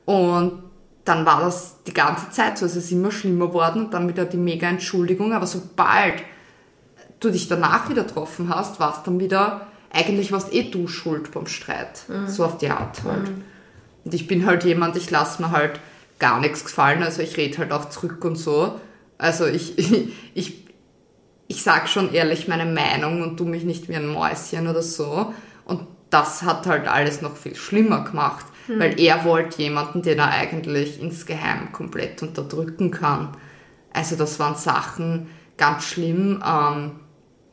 Und 0.05 0.63
dann 1.05 1.25
war 1.25 1.41
das 1.41 1.83
die 1.87 1.95
ganze 1.95 2.31
Zeit 2.31 2.59
so. 2.59 2.67
Also 2.67 2.79
es 2.79 2.87
ist 2.87 2.93
immer 2.93 3.11
schlimmer 3.11 3.49
geworden 3.49 3.87
und 3.87 3.95
dann 3.95 4.09
wieder 4.09 4.27
die 4.27 4.37
mega 4.37 4.69
Entschuldigung. 4.69 5.33
Aber 5.33 5.47
sobald 5.47 6.23
du 7.21 7.31
dich 7.31 7.49
danach 7.49 7.89
wieder 7.89 8.03
getroffen 8.05 8.49
hast, 8.55 8.79
war 8.79 8.95
es 8.97 9.03
dann 9.05 9.19
wieder, 9.19 9.69
eigentlich 9.93 10.33
warst 10.33 10.53
eh 10.53 10.71
du 10.71 10.89
schuld 10.89 11.31
beim 11.33 11.47
Streit. 11.47 12.03
So 12.27 12.45
auf 12.45 12.59
die 12.59 12.71
Art 12.71 13.03
halt. 13.05 13.31
Und 14.05 14.15
ich 14.15 14.27
bin 14.27 14.47
halt 14.47 14.65
jemand, 14.65 14.97
ich 14.97 15.11
lasse 15.11 15.43
mir 15.43 15.51
halt 15.51 15.79
gar 16.19 16.41
nichts 16.41 16.65
gefallen. 16.65 17.03
Also 17.03 17.23
ich 17.23 17.37
rede 17.37 17.59
halt 17.59 17.73
auch 17.73 17.89
zurück 17.89 18.25
und 18.25 18.37
so. 18.37 18.81
Also 19.19 19.47
ich, 19.47 19.79
ich, 19.79 20.13
ich, 20.35 20.65
ich 21.47 21.63
sag 21.63 21.89
schon 21.89 22.13
ehrlich 22.13 22.49
meine 22.49 22.65
Meinung 22.65 23.23
und 23.23 23.37
tu 23.37 23.45
mich 23.45 23.65
nicht 23.65 23.89
wie 23.89 23.97
ein 23.97 24.07
Mäuschen 24.07 24.67
oder 24.67 24.83
so. 24.83 25.35
Und 25.65 25.87
das 26.11 26.43
hat 26.43 26.67
halt 26.67 26.89
alles 26.89 27.23
noch 27.23 27.37
viel 27.37 27.55
schlimmer 27.55 28.05
gemacht, 28.05 28.47
weil 28.69 29.01
er 29.01 29.25
wollte 29.25 29.63
jemanden, 29.63 30.03
den 30.03 30.19
er 30.19 30.31
eigentlich 30.31 31.01
insgeheim 31.01 31.73
komplett 31.73 32.23
unterdrücken 32.23 32.91
kann. 32.91 33.37
Also 33.93 34.17
das 34.17 34.39
waren 34.39 34.57
Sachen 34.57 35.29
ganz 35.57 35.85
schlimm. 35.85 36.43
Ähm, 36.47 36.93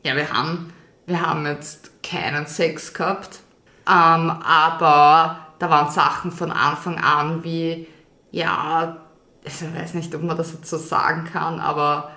ja, 0.04 0.16
wir 0.16 0.30
haben, 0.30 0.72
wir 1.06 1.20
haben 1.22 1.46
jetzt 1.46 1.89
keinen 2.02 2.46
Sex 2.46 2.94
gehabt, 2.94 3.40
ähm, 3.86 4.30
aber 4.30 5.46
da 5.58 5.70
waren 5.70 5.90
Sachen 5.90 6.30
von 6.30 6.50
Anfang 6.50 6.98
an 6.98 7.44
wie, 7.44 7.86
ja, 8.30 8.96
also 9.44 9.64
ich 9.66 9.80
weiß 9.80 9.94
nicht, 9.94 10.14
ob 10.14 10.22
man 10.22 10.36
das 10.36 10.52
jetzt 10.52 10.68
so 10.68 10.78
sagen 10.78 11.24
kann, 11.24 11.60
aber 11.60 12.10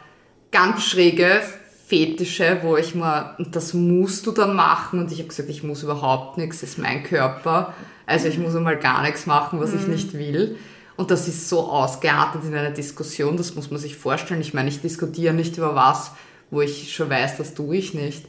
ganz 0.51 0.83
schräge 0.83 1.41
Fetische, 1.87 2.59
wo 2.63 2.77
ich 2.77 2.95
mal, 2.95 3.35
und 3.37 3.55
das 3.55 3.73
musst 3.73 4.25
du 4.25 4.31
dann 4.31 4.55
machen, 4.55 4.99
und 4.99 5.11
ich 5.11 5.19
habe 5.19 5.29
gesagt, 5.29 5.49
ich 5.49 5.63
muss 5.63 5.83
überhaupt 5.83 6.37
nichts, 6.37 6.61
das 6.61 6.71
ist 6.71 6.77
mein 6.77 7.03
Körper, 7.03 7.73
also 8.05 8.27
ich 8.27 8.37
muss 8.37 8.55
einmal 8.55 8.77
gar 8.77 9.01
nichts 9.01 9.25
machen, 9.25 9.59
was 9.59 9.73
ich 9.73 9.87
nicht 9.87 10.13
will. 10.13 10.57
Und 10.95 11.09
das 11.09 11.27
ist 11.27 11.49
so 11.49 11.61
ausgeartet 11.61 12.43
in 12.45 12.55
einer 12.55 12.71
Diskussion, 12.71 13.35
das 13.37 13.55
muss 13.55 13.71
man 13.71 13.79
sich 13.79 13.97
vorstellen. 13.97 14.41
Ich 14.41 14.53
meine, 14.53 14.69
ich 14.69 14.81
diskutiere 14.81 15.33
nicht 15.33 15.57
über 15.57 15.75
was, 15.75 16.11
wo 16.53 16.61
ich 16.61 16.93
schon 16.93 17.09
weiß, 17.09 17.37
das 17.37 17.55
tue 17.55 17.77
ich 17.77 17.93
nicht. 17.93 18.25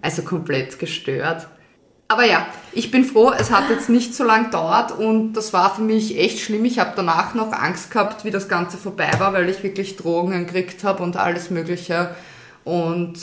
Also 0.00 0.22
komplett 0.22 0.78
gestört. 0.78 1.48
Aber 2.08 2.24
ja, 2.24 2.46
ich 2.72 2.92
bin 2.92 3.04
froh, 3.04 3.32
es 3.36 3.50
hat 3.50 3.68
jetzt 3.68 3.88
nicht 3.88 4.14
so 4.14 4.22
lang 4.22 4.44
gedauert 4.44 4.92
und 4.92 5.32
das 5.32 5.52
war 5.52 5.74
für 5.74 5.82
mich 5.82 6.16
echt 6.16 6.38
schlimm. 6.38 6.64
Ich 6.64 6.78
habe 6.78 6.92
danach 6.94 7.34
noch 7.34 7.52
Angst 7.52 7.90
gehabt, 7.90 8.24
wie 8.24 8.30
das 8.30 8.48
Ganze 8.48 8.76
vorbei 8.76 9.10
war, 9.18 9.32
weil 9.32 9.48
ich 9.48 9.64
wirklich 9.64 9.96
Drogen 9.96 10.46
gekriegt 10.46 10.84
habe 10.84 11.02
und 11.02 11.16
alles 11.16 11.50
Mögliche. 11.50 12.14
Und 12.62 13.18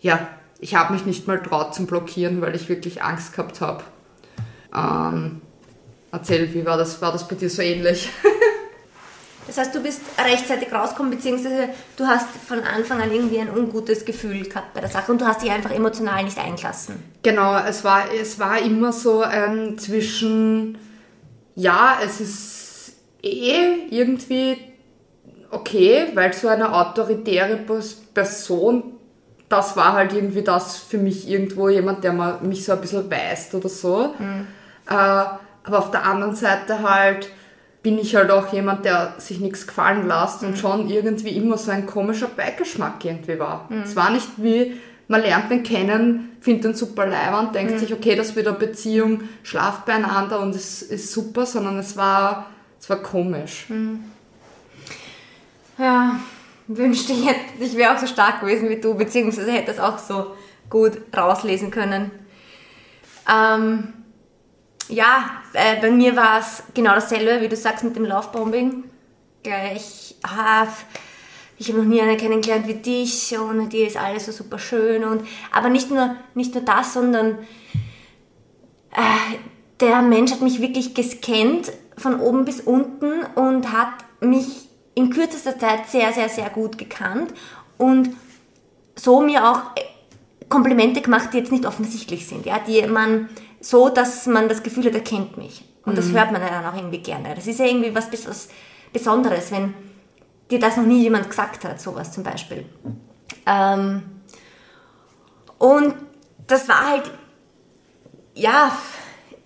ja, 0.00 0.28
ich 0.60 0.74
habe 0.74 0.94
mich 0.94 1.04
nicht 1.04 1.26
mal 1.26 1.42
traut 1.42 1.74
zum 1.74 1.86
Blockieren, 1.86 2.40
weil 2.40 2.54
ich 2.54 2.70
wirklich 2.70 3.02
Angst 3.02 3.32
gehabt 3.32 3.60
habe. 3.60 3.84
Ähm, 4.74 5.42
erzähl, 6.10 6.54
wie 6.54 6.64
war 6.64 6.78
das? 6.78 7.02
War 7.02 7.12
das 7.12 7.28
bei 7.28 7.34
dir 7.34 7.50
so 7.50 7.60
ähnlich? 7.60 8.08
Das 9.54 9.66
heißt, 9.66 9.74
du 9.74 9.82
bist 9.82 10.00
rechtzeitig 10.18 10.72
rausgekommen, 10.72 11.10
beziehungsweise 11.10 11.68
du 11.98 12.06
hast 12.06 12.26
von 12.48 12.60
Anfang 12.60 13.02
an 13.02 13.12
irgendwie 13.12 13.38
ein 13.38 13.50
ungutes 13.50 14.06
Gefühl 14.06 14.44
gehabt 14.44 14.72
bei 14.72 14.80
der 14.80 14.88
Sache 14.88 15.12
und 15.12 15.20
du 15.20 15.26
hast 15.26 15.42
dich 15.42 15.50
einfach 15.50 15.70
emotional 15.70 16.24
nicht 16.24 16.38
eingelassen. 16.38 17.02
Genau, 17.22 17.58
es 17.58 17.84
war, 17.84 18.04
es 18.10 18.38
war 18.38 18.62
immer 18.62 18.94
so 18.94 19.20
ein 19.20 19.76
zwischen, 19.76 20.78
ja, 21.54 21.98
es 22.02 22.22
ist 22.22 22.92
eh 23.22 23.88
irgendwie 23.90 24.56
okay, 25.50 26.06
weil 26.14 26.32
so 26.32 26.48
eine 26.48 26.72
autoritäre 26.72 27.58
Person, 28.14 28.94
das 29.50 29.76
war 29.76 29.92
halt 29.92 30.14
irgendwie 30.14 30.42
das 30.42 30.78
für 30.78 30.96
mich 30.96 31.28
irgendwo 31.28 31.68
jemand, 31.68 32.04
der 32.04 32.14
mich 32.40 32.64
so 32.64 32.72
ein 32.72 32.80
bisschen 32.80 33.10
weist 33.10 33.54
oder 33.54 33.68
so. 33.68 34.14
Mhm. 34.18 34.46
Äh, 34.88 34.94
aber 34.94 35.78
auf 35.78 35.90
der 35.90 36.06
anderen 36.06 36.34
Seite 36.34 36.82
halt 36.82 37.28
bin 37.82 37.98
ich 37.98 38.14
halt 38.14 38.30
auch 38.30 38.52
jemand, 38.52 38.84
der 38.84 39.14
sich 39.18 39.40
nichts 39.40 39.66
gefallen 39.66 40.06
lässt 40.06 40.42
mhm. 40.42 40.48
und 40.48 40.58
schon 40.58 40.88
irgendwie 40.88 41.30
immer 41.30 41.58
so 41.58 41.70
ein 41.70 41.86
komischer 41.86 42.28
Beigeschmack 42.28 43.04
irgendwie 43.04 43.38
war. 43.38 43.66
Mhm. 43.68 43.82
Es 43.82 43.96
war 43.96 44.10
nicht 44.10 44.28
wie, 44.36 44.74
man 45.08 45.20
lernt 45.20 45.50
den 45.50 45.62
kennen, 45.62 46.36
findet 46.40 46.64
den 46.64 46.74
super 46.74 47.04
und 47.38 47.54
denkt 47.54 47.74
mhm. 47.74 47.78
sich, 47.78 47.92
okay, 47.92 48.14
das 48.14 48.36
wird 48.36 48.46
eine 48.46 48.56
Beziehung, 48.56 49.22
schlaft 49.42 49.84
beieinander 49.84 50.40
und 50.40 50.54
es 50.54 50.82
ist 50.82 51.12
super, 51.12 51.44
sondern 51.44 51.78
es 51.78 51.96
war, 51.96 52.46
es 52.80 52.88
war 52.88 52.98
komisch. 52.98 53.66
Mhm. 53.68 54.04
Ja, 55.78 56.20
wünschte 56.68 57.12
ich, 57.12 57.28
ich 57.58 57.76
wäre 57.76 57.94
auch 57.94 57.98
so 57.98 58.06
stark 58.06 58.40
gewesen 58.40 58.68
wie 58.68 58.80
du, 58.80 58.94
beziehungsweise 58.94 59.50
hätte 59.50 59.72
das 59.72 59.80
auch 59.80 59.98
so 59.98 60.36
gut 60.70 60.98
rauslesen 61.16 61.70
können. 61.70 62.12
Ähm, 63.28 63.92
ja, 64.88 65.30
äh, 65.52 65.80
bei 65.80 65.90
mir 65.90 66.16
war 66.16 66.40
es 66.40 66.62
genau 66.74 66.94
dasselbe, 66.94 67.40
wie 67.40 67.48
du 67.48 67.56
sagst, 67.56 67.84
mit 67.84 67.96
dem 67.96 68.04
Lovebombing. 68.04 68.84
Gleich, 69.42 70.14
ah, 70.22 70.66
ich 71.58 71.68
habe 71.68 71.78
noch 71.78 71.86
nie 71.86 72.00
eine 72.00 72.16
kennengelernt 72.16 72.66
wie 72.66 72.74
dich 72.74 73.38
und 73.38 73.72
dir 73.72 73.86
ist 73.86 73.96
alles 73.96 74.26
so 74.26 74.32
super 74.32 74.58
schön. 74.58 75.04
Und, 75.04 75.26
aber 75.52 75.68
nicht 75.68 75.90
nur, 75.90 76.16
nicht 76.34 76.54
nur 76.54 76.64
das, 76.64 76.94
sondern 76.94 77.38
äh, 78.92 79.36
der 79.80 80.02
Mensch 80.02 80.32
hat 80.32 80.40
mich 80.40 80.60
wirklich 80.60 80.94
gescannt 80.94 81.72
von 81.96 82.20
oben 82.20 82.44
bis 82.44 82.60
unten 82.60 83.24
und 83.34 83.72
hat 83.72 83.94
mich 84.20 84.68
in 84.94 85.10
kürzester 85.10 85.58
Zeit 85.58 85.88
sehr, 85.88 86.12
sehr, 86.12 86.28
sehr 86.28 86.50
gut 86.50 86.78
gekannt 86.78 87.32
und 87.78 88.10
so 88.94 89.20
mir 89.20 89.48
auch 89.48 89.76
äh, 89.76 89.82
Komplimente 90.48 91.00
gemacht, 91.00 91.30
die 91.32 91.38
jetzt 91.38 91.52
nicht 91.52 91.64
offensichtlich 91.64 92.26
sind, 92.26 92.44
ja, 92.44 92.58
die 92.58 92.86
man 92.86 93.28
so, 93.62 93.88
dass 93.88 94.26
man 94.26 94.48
das 94.48 94.62
Gefühl 94.62 94.84
hat, 94.86 94.94
er 94.94 95.00
kennt 95.00 95.38
mich. 95.38 95.64
Und 95.84 95.92
mhm. 95.92 95.96
das 95.96 96.10
hört 96.10 96.32
man 96.32 96.40
dann 96.40 96.66
auch 96.66 96.76
irgendwie 96.76 96.98
gerne. 96.98 97.34
Das 97.34 97.46
ist 97.46 97.58
ja 97.58 97.66
irgendwie 97.66 97.94
was, 97.94 98.08
Besonderes, 98.92 99.50
wenn 99.50 99.72
dir 100.50 100.58
das 100.58 100.76
noch 100.76 100.84
nie 100.84 101.02
jemand 101.02 101.30
gesagt 101.30 101.64
hat, 101.64 101.80
sowas 101.80 102.12
zum 102.12 102.24
Beispiel. 102.24 102.66
Ähm, 103.46 104.02
und 105.58 105.94
das 106.46 106.68
war 106.68 106.90
halt, 106.90 107.10
ja, 108.34 108.76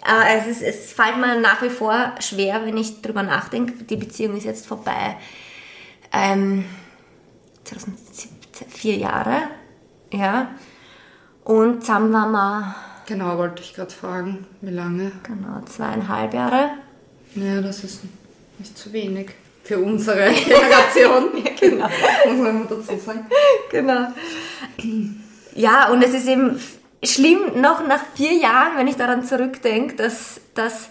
äh, 0.05 0.39
es, 0.39 0.47
ist, 0.47 0.63
es 0.63 0.93
fällt 0.93 1.19
mir 1.19 1.39
nach 1.41 1.63
wie 1.63 1.71
vor 1.71 2.15
schwer, 2.21 2.65
wenn 2.65 2.77
ich 2.77 3.03
drüber 3.03 3.23
nachdenke. 3.23 3.85
Die 3.85 3.97
Beziehung 3.97 4.37
ist 4.37 4.45
jetzt 4.45 4.67
vorbei. 4.67 5.17
Ähm, 6.13 6.65
2017, 7.65 8.69
vier 8.69 8.97
Jahre, 8.97 9.43
ja. 10.13 10.51
Und 11.45 11.83
zusammen 11.83 12.13
waren 12.13 12.33
wir 12.33 12.75
Genau, 13.07 13.39
wollte 13.39 13.63
ich 13.63 13.75
gerade 13.75 13.93
fragen, 13.93 14.47
wie 14.61 14.71
lange? 14.71 15.13
Genau, 15.23 15.61
zweieinhalb 15.65 16.35
Jahre. 16.35 16.71
Ja, 17.37 17.61
das 17.61 17.85
ist 17.85 18.01
nicht 18.59 18.77
zu 18.77 18.93
wenig 18.93 19.31
für 19.63 19.79
unsere 19.79 20.31
Generation. 20.33 21.29
ja, 21.45 21.51
genau. 21.59 21.89
Muss 22.27 22.39
man 22.39 22.69
dazu 22.69 22.99
sagen. 22.99 23.27
Genau. 23.71 24.09
Ja, 25.55 25.89
und 25.91 26.03
es 26.03 26.15
ist 26.15 26.27
eben 26.27 26.61
schlimm, 27.05 27.61
noch 27.61 27.87
nach 27.87 28.03
vier 28.15 28.33
Jahren, 28.33 28.77
wenn 28.77 28.89
ich 28.89 28.97
daran 28.97 29.25
zurückdenke, 29.25 29.95
dass, 29.95 30.41
dass, 30.55 30.89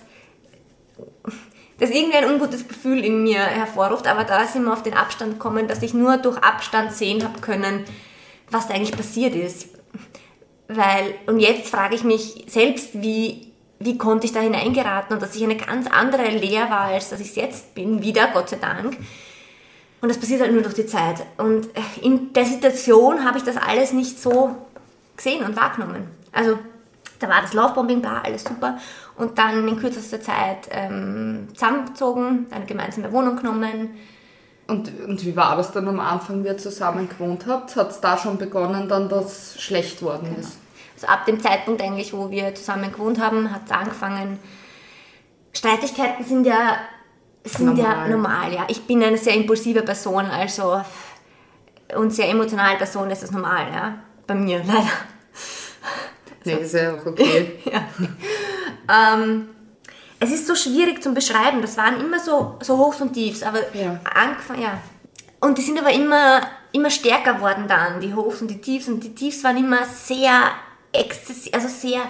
dass 1.80 1.90
irgendwie 1.90 2.18
ein 2.18 2.32
ungutes 2.32 2.68
Gefühl 2.68 3.04
in 3.04 3.24
mir 3.24 3.40
hervorruft. 3.40 4.08
Aber 4.08 4.24
da 4.24 4.46
sind 4.46 4.64
wir 4.64 4.74
auf 4.74 4.84
den 4.84 4.94
Abstand 4.94 5.34
gekommen, 5.34 5.68
dass 5.68 5.82
ich 5.82 5.94
nur 5.94 6.18
durch 6.18 6.38
Abstand 6.38 6.94
sehen 6.94 7.24
habe 7.24 7.42
können, 7.42 7.84
was 8.52 8.68
da 8.68 8.74
eigentlich 8.74 8.96
passiert 8.96 9.36
ist. 9.36 9.75
Weil, 10.68 11.14
und 11.28 11.40
jetzt 11.40 11.70
frage 11.70 11.96
ich 11.96 12.04
mich 12.04 12.46
selbst, 12.48 13.02
wie, 13.02 13.52
wie 13.80 13.98
konnte 13.98 14.26
ich 14.26 14.34
da 14.34 14.40
hineingeraten 14.40 15.16
und 15.16 15.22
dass 15.22 15.36
ich 15.36 15.44
eine 15.44 15.58
ganz 15.58 15.88
andere 15.88 16.30
Lehr 16.30 16.70
war, 16.70 16.86
als 16.86 17.10
dass 17.10 17.20
ich 17.20 17.30
es 17.30 17.36
jetzt 17.36 17.76
bin, 17.76 18.02
wieder, 18.02 18.30
Gott 18.34 18.50
sei 18.50 18.58
Dank. 18.58 18.98
Und 20.02 20.10
das 20.10 20.20
passiert 20.20 20.42
halt 20.42 20.54
nur 20.54 20.62
durch 20.62 20.76
die 20.76 20.86
Zeit. 20.86 21.26
Und 21.38 21.68
in 22.02 22.34
der 22.34 22.46
Situation 22.46 23.26
habe 23.26 23.38
ich 23.38 23.44
das 23.44 23.58
alles 23.58 23.94
nicht 23.94 24.20
so 24.20 24.56
gesehen 25.16 25.44
und 25.44 25.56
wahrgenommen. 25.56 26.10
Also 26.32 26.60
da 27.20 27.30
war 27.30 27.42
das 27.42 27.54
Lovebombing, 27.54 28.02
bla, 28.02 28.22
alles 28.22 28.44
super. 28.44 28.78
Und 29.16 29.38
dann 29.38 29.68
in 29.68 29.78
kürzester 29.78 30.20
Zeit 30.20 30.68
ähm, 30.72 31.48
zusammengezogen, 31.54 32.48
eine 32.52 32.66
gemeinsame 32.66 33.12
Wohnung 33.12 33.38
genommen. 33.38 33.92
Und, 34.68 34.92
und 35.08 35.24
wie 35.26 35.36
war 35.36 35.56
das 35.56 35.72
dann 35.72 35.88
am 35.88 36.00
Anfang, 36.00 36.44
wie 36.44 36.48
ihr 36.48 36.58
zusammen 36.58 37.08
gewohnt 37.08 37.46
habt? 37.48 37.76
Hat 37.76 37.92
es 37.92 38.02
da 38.02 38.18
schon 38.18 38.38
begonnen, 38.38 38.90
dann, 38.90 39.10
dass 39.10 39.62
schlecht 39.62 40.02
worden 40.02 40.28
genau. 40.30 40.40
ist? 40.40 40.58
Also 40.96 41.08
ab 41.08 41.26
dem 41.26 41.40
Zeitpunkt 41.40 41.82
eigentlich, 41.82 42.14
wo 42.14 42.32
wir 42.32 42.56
zusammen 42.56 42.92
gewohnt 42.92 43.20
haben, 43.20 43.52
hat 43.52 43.62
es 43.66 43.72
angefangen. 43.72 44.40
Streitigkeiten 45.54 46.26
sind 46.26 46.46
ja 46.46 46.78
sind 47.44 47.68
normal. 47.68 47.84
ja 47.84 48.08
normal, 48.08 48.54
ja. 48.54 48.66
Ich 48.68 48.86
bin 48.88 49.04
eine 49.04 49.18
sehr 49.18 49.36
impulsive 49.36 49.84
Person, 49.84 50.26
also 50.26 50.82
und 51.96 52.12
sehr 52.12 52.30
emotionale 52.30 52.78
Person, 52.78 53.10
das 53.10 53.24
ist 53.24 53.32
normal, 53.32 53.68
ja. 53.72 54.00
Bei 54.26 54.34
mir, 54.34 54.60
leider. 54.66 54.90
Nee, 56.44 56.54
ist 56.54 56.74
ja 56.74 56.94
auch 56.94 57.06
okay. 57.06 57.60
ja. 57.72 57.84
Ähm, 58.88 59.50
es 60.20 60.32
ist 60.32 60.48
so 60.48 60.56
schwierig 60.56 61.04
zu 61.04 61.14
beschreiben. 61.14 61.62
Das 61.62 61.78
waren 61.78 62.00
immer 62.00 62.20
so, 62.20 62.58
so 62.62 62.78
Hochs 62.78 63.02
und 63.02 63.14
Tiefs, 63.14 63.44
aber 63.44 63.60
ja. 63.76 64.00
angefangen, 64.04 64.62
ja. 64.62 64.78
Und 65.40 65.58
die 65.58 65.62
sind 65.62 65.80
aber 65.80 65.92
immer, 65.92 66.42
immer 66.72 66.90
stärker 66.90 67.40
worden 67.42 67.66
dann, 67.68 68.00
die 68.00 68.14
Hochs 68.14 68.42
und 68.42 68.48
die 68.48 68.62
Tiefs. 68.62 68.88
Und 68.88 69.04
die 69.04 69.14
Tiefs 69.14 69.44
waren 69.44 69.58
immer 69.58 69.86
sehr 69.86 70.52
exzessiv, 70.92 71.54
also 71.54 71.68
sehr, 71.68 72.02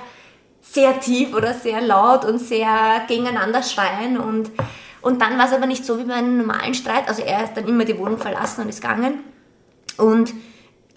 sehr 0.61 0.99
tief 0.99 1.33
oder 1.33 1.53
sehr 1.53 1.81
laut 1.81 2.25
und 2.25 2.39
sehr 2.39 3.01
gegeneinander 3.07 3.63
schreien. 3.63 4.19
Und, 4.19 4.51
und 5.01 5.21
dann 5.21 5.37
war 5.37 5.47
es 5.47 5.53
aber 5.53 5.65
nicht 5.65 5.85
so 5.85 5.97
wie 5.99 6.03
bei 6.03 6.13
einem 6.13 6.37
normalen 6.37 6.73
Streit. 6.73 7.07
Also 7.07 7.23
er 7.23 7.43
ist 7.43 7.57
dann 7.57 7.67
immer 7.67 7.85
die 7.85 7.97
Wohnung 7.97 8.19
verlassen 8.19 8.61
und 8.61 8.69
ist 8.69 8.81
gegangen. 8.81 9.23
Und 9.97 10.33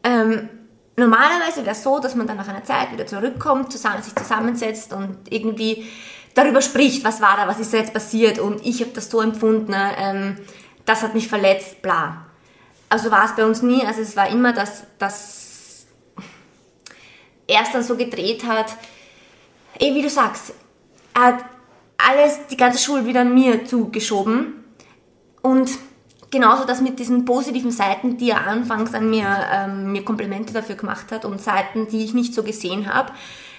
ähm, 0.05 0.49
normalerweise 0.97 1.63
wäre 1.63 1.71
es 1.71 1.83
so, 1.83 1.99
dass 1.99 2.15
man 2.15 2.27
dann 2.27 2.37
nach 2.37 2.49
einer 2.49 2.65
Zeit 2.65 2.93
wieder 2.93 3.07
zurückkommt, 3.07 3.73
zusammen, 3.73 4.03
sich 4.03 4.15
zusammensetzt 4.15 4.93
und 4.93 5.17
irgendwie 5.31 5.87
darüber 6.39 6.63
spricht, 6.63 7.05
was 7.05 7.21
war 7.21 7.37
da, 7.37 7.49
was 7.49 7.59
ist 7.59 7.73
da 7.73 7.79
jetzt 7.79 7.93
passiert 7.93 8.39
und 8.39 8.65
ich 8.65 8.81
habe 8.81 8.93
das 8.93 9.11
so 9.11 9.21
empfunden, 9.21 9.73
ne, 9.73 9.93
ähm, 9.99 10.37
das 10.85 11.03
hat 11.03 11.15
mich 11.15 11.29
verletzt, 11.29 11.83
bla. 11.83 12.27
Also 12.89 13.11
war 13.11 13.25
es 13.25 13.37
bei 13.37 13.45
uns 13.45 13.63
nie, 13.63 13.85
also 13.85 14.01
es 14.01 14.17
war 14.17 14.29
immer, 14.29 14.53
dass, 14.53 14.85
dass 14.99 15.87
er 17.47 17.63
es 17.63 17.73
dann 17.73 17.83
so 17.83 17.97
gedreht 17.97 18.45
hat, 18.47 18.77
eh 19.79 19.95
wie 19.95 20.03
du 20.03 20.09
sagst, 20.09 20.53
er 21.15 21.23
hat 21.23 21.45
alles, 21.99 22.47
die 22.51 22.57
ganze 22.57 22.79
Schuld 22.79 23.05
wieder 23.05 23.23
an 23.23 23.35
mir 23.35 23.65
zugeschoben 23.65 24.65
und 25.43 25.71
genauso 26.31 26.65
das 26.65 26.81
mit 26.81 26.99
diesen 26.99 27.25
positiven 27.25 27.73
Seiten, 27.73 28.17
die 28.17 28.31
er 28.31 28.47
anfangs 28.47 28.95
an 28.95 29.11
mir, 29.11 29.27
ähm, 29.53 29.93
mir 29.93 30.05
Komplimente 30.05 30.53
dafür 30.53 30.77
gemacht 30.77 31.11
hat 31.11 31.25
und 31.25 31.43
Seiten, 31.43 31.89
die 31.89 32.05
ich 32.05 32.15
nicht 32.15 32.33
so 32.33 32.43
gesehen 32.43 32.93
habe, 32.93 33.13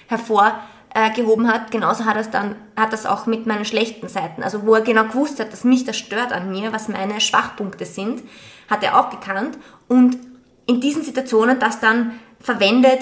hervor 0.08 0.60
äh, 0.94 1.10
gehoben 1.14 1.48
hat, 1.48 1.70
genauso 1.70 2.04
hat 2.04 2.16
er 2.16 2.22
es 2.22 2.30
dann, 2.30 2.56
hat 2.76 2.92
das 2.92 3.06
auch 3.06 3.26
mit 3.26 3.46
meinen 3.46 3.64
schlechten 3.64 4.08
Seiten, 4.08 4.42
also 4.42 4.66
wo 4.66 4.74
er 4.74 4.80
genau 4.80 5.04
gewusst 5.04 5.38
hat, 5.38 5.52
dass 5.52 5.64
mich 5.64 5.84
das 5.84 5.96
stört 5.96 6.32
an 6.32 6.50
mir, 6.50 6.72
was 6.72 6.88
meine 6.88 7.20
Schwachpunkte 7.20 7.86
sind, 7.86 8.22
hat 8.68 8.82
er 8.82 8.98
auch 8.98 9.10
gekannt. 9.10 9.58
Und 9.88 10.18
in 10.66 10.80
diesen 10.80 11.02
Situationen 11.02 11.58
das 11.58 11.80
dann 11.80 12.18
verwendet, 12.40 13.00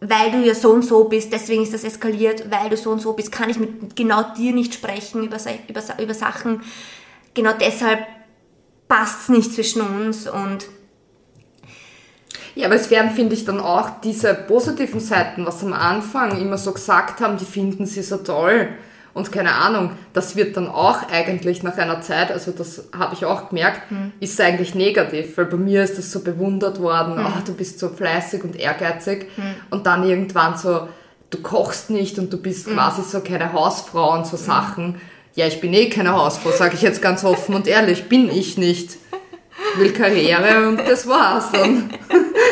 weil 0.00 0.30
du 0.30 0.38
ja 0.38 0.54
so 0.54 0.70
und 0.70 0.84
so 0.84 1.04
bist, 1.04 1.32
deswegen 1.32 1.62
ist 1.62 1.74
das 1.74 1.84
eskaliert, 1.84 2.50
weil 2.50 2.70
du 2.70 2.76
so 2.76 2.90
und 2.90 3.00
so 3.00 3.14
bist, 3.14 3.32
kann 3.32 3.50
ich 3.50 3.58
mit 3.58 3.96
genau 3.96 4.22
dir 4.36 4.52
nicht 4.52 4.74
sprechen 4.74 5.24
über, 5.24 5.38
über, 5.68 5.82
über 6.00 6.14
Sachen, 6.14 6.62
genau 7.34 7.52
deshalb 7.58 8.06
passt 8.86 9.22
es 9.22 9.28
nicht 9.28 9.52
zwischen 9.52 9.82
uns 9.82 10.28
und 10.28 10.66
ja, 12.58 12.66
aber 12.66 12.74
es 12.74 12.90
werden, 12.90 13.12
finde 13.12 13.34
ich, 13.34 13.44
dann 13.44 13.60
auch 13.60 13.88
diese 14.02 14.34
positiven 14.34 14.98
Seiten, 14.98 15.46
was 15.46 15.62
am 15.62 15.72
Anfang 15.72 16.40
immer 16.40 16.58
so 16.58 16.72
gesagt 16.72 17.20
haben, 17.20 17.36
die 17.38 17.44
finden 17.44 17.86
sie 17.86 18.02
so 18.02 18.16
toll. 18.16 18.68
Und 19.14 19.30
keine 19.30 19.52
Ahnung, 19.54 19.92
das 20.12 20.34
wird 20.34 20.56
dann 20.56 20.66
auch 20.68 21.08
eigentlich 21.10 21.62
nach 21.62 21.76
einer 21.78 22.00
Zeit, 22.00 22.32
also 22.32 22.50
das 22.50 22.84
habe 22.96 23.14
ich 23.14 23.24
auch 23.24 23.48
gemerkt, 23.50 23.90
Hm. 23.90 24.12
ist 24.18 24.40
eigentlich 24.40 24.74
negativ, 24.74 25.36
weil 25.36 25.44
bei 25.46 25.56
mir 25.56 25.84
ist 25.84 25.98
das 25.98 26.10
so 26.10 26.20
bewundert 26.20 26.80
worden, 26.80 27.16
Hm. 27.16 27.26
oh, 27.26 27.40
du 27.46 27.54
bist 27.54 27.78
so 27.78 27.88
fleißig 27.90 28.42
und 28.42 28.56
ehrgeizig 28.58 29.26
und 29.70 29.86
dann 29.86 30.02
irgendwann 30.08 30.56
so, 30.56 30.88
du 31.30 31.38
kochst 31.38 31.90
nicht 31.90 32.18
und 32.18 32.32
du 32.32 32.38
bist 32.38 32.66
quasi 32.66 33.02
so 33.02 33.20
keine 33.20 33.52
Hausfrau 33.52 34.14
und 34.14 34.26
so 34.26 34.36
Sachen. 34.36 35.00
Ja, 35.36 35.46
ich 35.46 35.60
bin 35.60 35.72
eh 35.74 35.88
keine 35.88 36.12
Hausfrau, 36.12 36.50
sage 36.50 36.74
ich 36.74 36.82
jetzt 36.82 37.00
ganz 37.02 37.22
offen 37.22 37.54
und 37.54 37.68
ehrlich, 37.68 38.08
bin 38.08 38.28
ich 38.30 38.58
nicht. 38.58 38.98
Will 39.76 39.92
Karriere 39.92 40.68
und 40.68 40.78
das 40.88 41.06
war's 41.08 41.50
dann. 41.52 41.90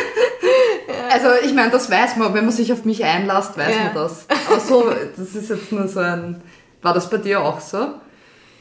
Also 1.17 1.29
ich 1.47 1.55
meine, 1.55 1.71
das 1.71 1.91
weiß 1.91 2.17
man, 2.17 2.35
wenn 2.35 2.45
man 2.45 2.53
sich 2.53 2.71
auf 2.73 2.85
mich 2.85 3.03
einlässt, 3.03 3.57
weiß 3.57 3.75
Ja. 3.75 3.85
man 3.85 3.95
das. 3.95 4.27
Aber 4.49 4.61
so, 4.61 4.93
das 5.17 5.35
ist 5.35 5.49
jetzt 5.49 5.73
nur 5.73 5.89
so 5.89 6.01
ein... 6.01 6.43
War 6.83 6.93
das 6.93 7.09
bei 7.09 7.17
dir 7.17 7.41
auch 7.41 7.59
so? 7.61 7.95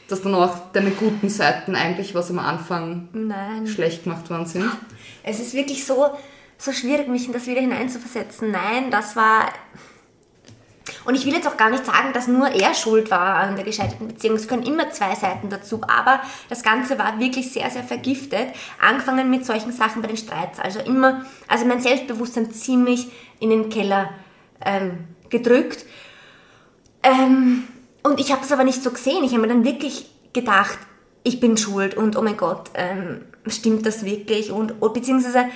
Dass 0.08 0.22
dann 0.22 0.34
auch 0.34 0.54
deine 0.72 0.90
guten 0.90 1.28
Seiten 1.28 1.74
eigentlich, 1.74 2.14
was 2.14 2.30
am 2.30 2.38
Anfang 2.38 3.08
Nein. 3.12 3.66
schlecht 3.66 4.04
gemacht 4.04 4.30
worden 4.30 4.46
sind? 4.46 4.70
Es 5.22 5.38
ist 5.38 5.52
wirklich 5.52 5.84
so, 5.84 6.06
so 6.56 6.72
schwierig, 6.72 7.08
mich 7.08 7.26
in 7.26 7.32
das 7.34 7.46
wieder 7.46 7.60
hineinzuversetzen. 7.60 8.50
Nein, 8.50 8.90
das 8.90 9.16
war. 9.16 9.52
Und 11.06 11.14
ich 11.14 11.24
will 11.24 11.32
jetzt 11.32 11.46
auch 11.46 11.56
gar 11.56 11.70
nicht 11.70 11.86
sagen, 11.86 12.12
dass 12.12 12.26
nur 12.26 12.48
er 12.48 12.74
schuld 12.74 13.10
war 13.10 13.36
an 13.36 13.54
der 13.54 13.64
gescheiterten 13.64 14.08
Beziehung. 14.08 14.36
Es 14.36 14.48
können 14.48 14.64
immer 14.64 14.90
zwei 14.90 15.14
Seiten 15.14 15.48
dazu. 15.48 15.80
Aber 15.82 16.20
das 16.48 16.62
Ganze 16.62 16.98
war 16.98 17.20
wirklich 17.20 17.52
sehr, 17.52 17.70
sehr 17.70 17.84
vergiftet. 17.84 18.48
Angefangen 18.80 19.30
mit 19.30 19.46
solchen 19.46 19.72
Sachen 19.72 20.02
bei 20.02 20.08
den 20.08 20.16
Streits. 20.16 20.58
Also 20.58 20.80
immer, 20.80 21.24
also 21.46 21.64
mein 21.64 21.80
Selbstbewusstsein 21.80 22.50
ziemlich 22.50 23.08
in 23.38 23.50
den 23.50 23.70
Keller 23.70 24.10
ähm, 24.64 25.06
gedrückt. 25.30 25.84
Ähm, 27.02 27.68
und 28.02 28.18
ich 28.18 28.32
habe 28.32 28.42
das 28.42 28.50
aber 28.50 28.64
nicht 28.64 28.82
so 28.82 28.90
gesehen. 28.90 29.22
Ich 29.24 29.32
habe 29.32 29.42
mir 29.42 29.48
dann 29.48 29.64
wirklich 29.64 30.10
gedacht, 30.32 30.78
ich 31.22 31.40
bin 31.40 31.56
schuld 31.56 31.96
und 31.96 32.16
oh 32.16 32.22
mein 32.22 32.36
Gott, 32.36 32.70
ähm, 32.74 33.22
stimmt 33.46 33.86
das 33.86 34.04
wirklich? 34.04 34.50
Und, 34.50 34.80
und 34.80 34.94
beziehungsweise, 34.94 35.46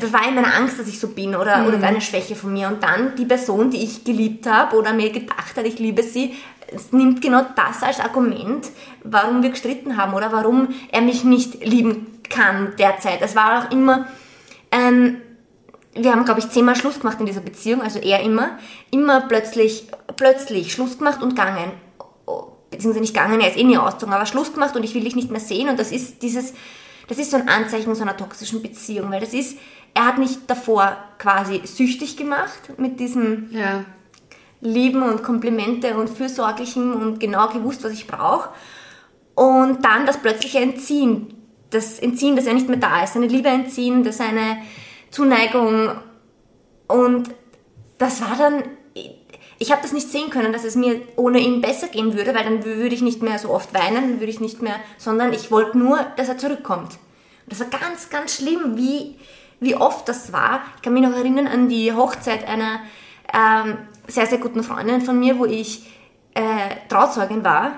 das 0.00 0.12
war 0.12 0.26
immer 0.26 0.38
eine 0.38 0.52
Angst, 0.52 0.78
dass 0.78 0.88
ich 0.88 0.98
so 0.98 1.08
bin 1.08 1.36
oder, 1.36 1.66
oder 1.68 1.80
eine 1.86 2.00
Schwäche 2.00 2.34
von 2.34 2.52
mir. 2.52 2.66
Und 2.66 2.82
dann 2.82 3.14
die 3.16 3.24
Person, 3.24 3.70
die 3.70 3.84
ich 3.84 4.04
geliebt 4.04 4.46
habe 4.46 4.76
oder 4.76 4.92
mir 4.92 5.10
gedacht 5.10 5.56
hat, 5.56 5.64
ich 5.64 5.78
liebe 5.78 6.02
sie, 6.02 6.34
nimmt 6.90 7.22
genau 7.22 7.46
das 7.54 7.82
als 7.82 8.00
Argument, 8.00 8.68
warum 9.04 9.42
wir 9.42 9.50
gestritten 9.50 9.96
haben 9.96 10.14
oder 10.14 10.32
warum 10.32 10.68
er 10.90 11.00
mich 11.00 11.22
nicht 11.22 11.64
lieben 11.64 12.20
kann 12.28 12.72
derzeit. 12.76 13.20
Es 13.22 13.36
war 13.36 13.58
auch 13.66 13.70
immer, 13.70 14.06
ähm, 14.72 15.18
wir 15.94 16.10
haben, 16.10 16.24
glaube 16.24 16.40
ich, 16.40 16.50
zehnmal 16.50 16.74
Schluss 16.74 16.98
gemacht 16.98 17.20
in 17.20 17.26
dieser 17.26 17.40
Beziehung, 17.40 17.80
also 17.80 18.00
er 18.00 18.20
immer, 18.22 18.58
immer 18.90 19.20
plötzlich, 19.20 19.86
plötzlich 20.16 20.72
Schluss 20.72 20.98
gemacht 20.98 21.22
und 21.22 21.30
gegangen. 21.36 21.70
Beziehungsweise 22.70 23.02
nicht 23.02 23.14
gegangen, 23.14 23.40
er 23.40 23.50
ist 23.50 23.56
eh 23.56 23.62
nie 23.62 23.78
ausgezogen, 23.78 24.12
aber 24.12 24.26
Schluss 24.26 24.52
gemacht 24.52 24.74
und 24.74 24.82
ich 24.82 24.94
will 24.94 25.04
dich 25.04 25.14
nicht 25.14 25.30
mehr 25.30 25.40
sehen 25.40 25.68
und 25.68 25.78
das 25.78 25.92
ist 25.92 26.22
dieses, 26.22 26.54
das 27.08 27.18
ist 27.18 27.30
so 27.30 27.36
ein 27.36 27.48
Anzeichen 27.48 27.94
so 27.94 28.02
einer 28.02 28.16
toxischen 28.16 28.62
Beziehung, 28.62 29.10
weil 29.10 29.20
das 29.20 29.34
ist, 29.34 29.58
er 29.94 30.06
hat 30.06 30.18
mich 30.18 30.46
davor 30.46 30.96
quasi 31.18 31.62
süchtig 31.64 32.16
gemacht 32.16 32.78
mit 32.78 32.98
diesem 33.00 33.48
Ja. 33.52 33.84
Lieben 34.60 35.02
und 35.02 35.22
Komplimente 35.22 35.94
und 35.96 36.08
Fürsorglichen 36.08 36.94
und 36.94 37.20
genau 37.20 37.48
gewusst, 37.48 37.84
was 37.84 37.92
ich 37.92 38.06
brauche. 38.06 38.48
Und 39.34 39.84
dann 39.84 40.06
das 40.06 40.16
plötzliche 40.18 40.60
Entziehen. 40.60 41.34
Das 41.68 41.98
Entziehen, 41.98 42.34
dass 42.34 42.46
er 42.46 42.54
nicht 42.54 42.68
mehr 42.68 42.78
da 42.78 43.02
ist. 43.02 43.12
Seine 43.12 43.26
Liebe 43.26 43.48
entziehen, 43.48 44.10
seine 44.10 44.58
Zuneigung. 45.10 45.90
Und 46.88 47.28
das 47.98 48.22
war 48.22 48.36
dann. 48.38 48.62
Ich 49.64 49.72
habe 49.72 49.80
das 49.80 49.92
nicht 49.92 50.10
sehen 50.10 50.28
können, 50.28 50.52
dass 50.52 50.62
es 50.62 50.76
mir 50.76 51.00
ohne 51.16 51.38
ihn 51.38 51.62
besser 51.62 51.88
gehen 51.88 52.12
würde, 52.12 52.34
weil 52.34 52.44
dann 52.44 52.66
würde 52.66 52.94
ich 52.94 53.00
nicht 53.00 53.22
mehr 53.22 53.38
so 53.38 53.48
oft 53.48 53.72
weinen, 53.72 54.20
würde 54.20 54.30
ich 54.30 54.38
nicht 54.38 54.60
mehr, 54.60 54.74
sondern 54.98 55.32
ich 55.32 55.50
wollte 55.50 55.78
nur, 55.78 56.04
dass 56.18 56.28
er 56.28 56.36
zurückkommt. 56.36 56.92
Und 56.92 57.50
das 57.52 57.60
war 57.60 57.68
ganz, 57.68 58.10
ganz 58.10 58.36
schlimm, 58.36 58.76
wie, 58.76 59.16
wie 59.60 59.74
oft 59.74 60.06
das 60.06 60.34
war. 60.34 60.60
Ich 60.76 60.82
kann 60.82 60.92
mich 60.92 61.02
noch 61.02 61.16
erinnern 61.16 61.46
an 61.46 61.70
die 61.70 61.94
Hochzeit 61.94 62.46
einer 62.46 62.80
ähm, 63.32 63.78
sehr, 64.06 64.26
sehr 64.26 64.36
guten 64.36 64.62
Freundin 64.62 65.00
von 65.00 65.18
mir, 65.18 65.38
wo 65.38 65.46
ich 65.46 65.86
äh, 66.34 66.76
Trauzeugin 66.90 67.42
war. 67.42 67.72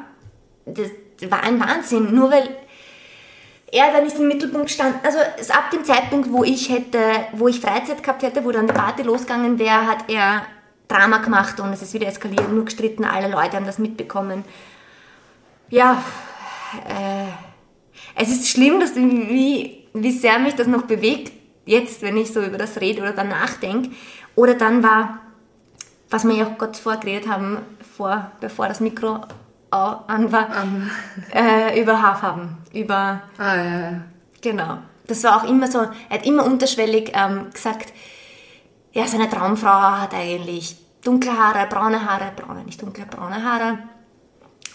Das 0.64 0.90
war 1.31 1.44
ein 1.44 1.61
Wahnsinn, 1.61 2.12
nur 2.12 2.33
weil 2.33 2.49
er 3.70 3.92
da 3.92 4.01
nicht 4.01 4.18
im 4.18 4.27
Mittelpunkt 4.27 4.72
stand. 4.72 4.96
Also 5.05 5.18
ab 5.53 5.70
dem 5.72 5.85
Zeitpunkt, 5.85 6.33
wo 6.33 6.42
ich 6.42 6.68
hätte, 6.68 6.99
wo 7.35 7.46
ich 7.46 7.61
Freizeit 7.61 8.03
gehabt 8.03 8.25
hätte, 8.25 8.44
wo 8.44 8.51
dann 8.51 8.66
die 8.66 8.72
Party 8.72 9.05
losgegangen 9.05 9.61
wäre, 9.61 9.87
hat 9.87 10.11
er 10.11 10.42
Drama 10.88 11.18
gemacht 11.18 11.59
und 11.61 11.72
es 11.72 11.83
ist 11.83 11.94
wieder 11.94 12.07
eskaliert, 12.07 12.53
nur 12.53 12.64
gestritten, 12.64 13.05
alle 13.05 13.29
Leute 13.29 13.57
haben 13.57 13.66
das 13.66 13.79
mitbekommen. 13.79 14.44
Ja, 15.68 16.03
äh, 16.88 17.27
es 18.14 18.29
ist 18.29 18.49
schlimm, 18.49 18.81
dass, 18.81 18.94
wie, 18.94 19.85
wie 19.92 20.12
sehr 20.12 20.38
mich 20.38 20.55
das 20.55 20.66
noch 20.66 20.83
bewegt, 20.83 21.33
jetzt, 21.64 22.03
wenn 22.03 22.16
ich 22.16 22.33
so 22.33 22.40
über 22.42 22.59
das 22.59 22.81
rede 22.81 23.03
oder 23.03 23.12
danach 23.12 23.55
denke. 23.55 23.90
Oder 24.37 24.55
dann 24.55 24.83
war, 24.83 25.20
was 26.11 26.25
wir 26.25 26.35
ja 26.35 26.46
auch 26.46 26.59
Gott 26.59 26.77
vorgeredet 26.77 27.29
haben, 27.29 27.59
vor, 27.96 28.31
bevor 28.40 28.68
das 28.68 28.81
Mikro 28.81 29.20
an 29.70 30.33
war, 30.33 30.49
äh, 31.35 31.81
über 31.81 32.01
Haarfarben, 32.01 32.57
über, 32.72 33.22
Ah, 33.37 33.57
ja, 33.57 33.64
ja. 33.64 34.01
genau. 34.40 34.79
Das 35.07 35.22
war 35.25 35.37
auch 35.37 35.49
immer 35.49 35.70
so, 35.70 35.81
er 35.81 36.18
hat 36.18 36.27
immer 36.27 36.44
unterschwellig 36.44 37.12
ähm, 37.14 37.51
gesagt, 37.53 37.92
ja, 38.97 39.07
seine 39.07 39.29
Traumfrau 39.29 39.69
hat 39.69 40.15
eigentlich 40.15 40.75
dunkle 41.05 41.31
Haare, 41.31 41.67
braune 41.69 42.11
Haare, 42.11 42.33
braune, 42.35 42.65
nicht 42.65 42.81
dunkle, 42.81 43.05
braune 43.05 43.45
Haare. 43.45 43.79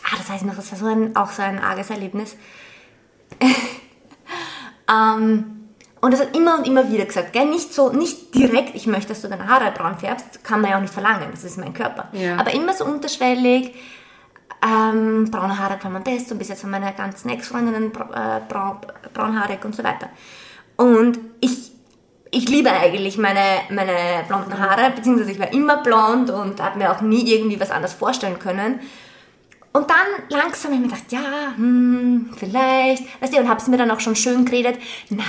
Ah, 0.04 0.16
das 0.16 0.30
ich 0.36 0.44
noch, 0.44 0.56
das 0.56 0.72
war 0.72 0.78
so 0.78 0.86
ein, 0.86 1.16
auch 1.16 1.32
so 1.32 1.42
ein 1.42 1.58
arges 1.58 1.90
Erlebnis. 1.90 2.36
ähm, 4.92 5.70
und 6.02 6.14
das 6.14 6.22
hat 6.22 6.38
immer 6.38 6.60
und 6.60 6.68
immer 6.68 6.92
wieder 6.92 7.06
gesagt, 7.06 7.34
gell? 7.34 7.48
Nicht 7.48 7.74
so, 7.74 7.92
nicht 7.92 8.36
direkt, 8.36 8.76
ich 8.76 8.86
möchte, 8.86 9.10
dass 9.10 9.24
du 9.24 9.28
deine 9.28 9.48
Haare 9.48 9.72
braun 9.72 9.98
färbst, 9.98 10.44
kann 10.44 10.62
man 10.62 10.70
ja 10.70 10.78
auch 10.78 10.82
nicht 10.82 10.94
verlangen, 10.94 11.30
das 11.32 11.44
ist 11.44 11.58
mein 11.58 11.74
Körper. 11.74 12.10
Ja. 12.12 12.38
Aber 12.38 12.54
immer 12.54 12.76
so 12.76 12.86
unterschwellig, 12.86 13.74
ähm, 14.64 15.32
braune 15.32 15.58
Haare 15.58 15.80
kann 15.80 15.94
man 15.94 16.04
das 16.04 16.32
und 16.32 16.38
bis 16.38 16.50
jetzt 16.50 16.62
haben 16.62 16.70
meine 16.70 16.94
ganzen 16.94 17.30
Ex-Freundinnen 17.30 17.92
äh, 17.92 18.42
braun, 18.48 18.78
braunhaarig 19.16 19.66
und 19.66 19.76
so 19.76 19.84
weiter. 19.84 20.10
Und 20.78 21.18
ich, 21.40 21.72
ich 22.32 22.48
liebe 22.48 22.72
eigentlich 22.72 23.18
meine, 23.18 23.62
meine 23.70 24.24
blonden 24.28 24.58
Haare, 24.58 24.92
beziehungsweise 24.92 25.32
ich 25.32 25.40
war 25.40 25.52
immer 25.52 25.84
blond 25.84 26.30
und 26.30 26.62
habe 26.62 26.80
mir 26.80 26.92
auch 26.92 27.02
nie 27.02 27.30
irgendwie 27.30 27.60
was 27.60 27.72
anderes 27.72 27.94
vorstellen 27.94 28.40
können. 28.40 28.80
Und 29.74 29.90
dann 29.90 30.08
langsam 30.30 30.72
habe 30.72 30.76
ich 30.76 30.90
mir 30.90 30.96
gedacht, 30.96 31.12
ja, 31.12 31.54
hm, 31.56 32.32
vielleicht, 32.38 33.04
weißt 33.22 33.34
du, 33.34 33.40
und 33.40 33.50
habe 33.50 33.60
es 33.60 33.68
mir 33.68 33.78
dann 33.78 33.92
auch 33.92 34.00
schon 34.00 34.16
schön 34.16 34.46
geredet, 34.46 34.78
na, 35.10 35.24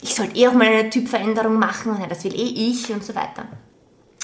ich 0.00 0.14
sollte 0.14 0.36
eh 0.36 0.48
auch 0.48 0.52
mal 0.52 0.66
eine 0.66 0.90
Typveränderung 0.90 1.58
machen 1.58 1.92
und 1.92 2.00
ja, 2.00 2.06
das 2.06 2.22
will 2.24 2.34
eh 2.34 2.70
ich 2.70 2.90
und 2.90 3.04
so 3.04 3.14
weiter. 3.14 3.46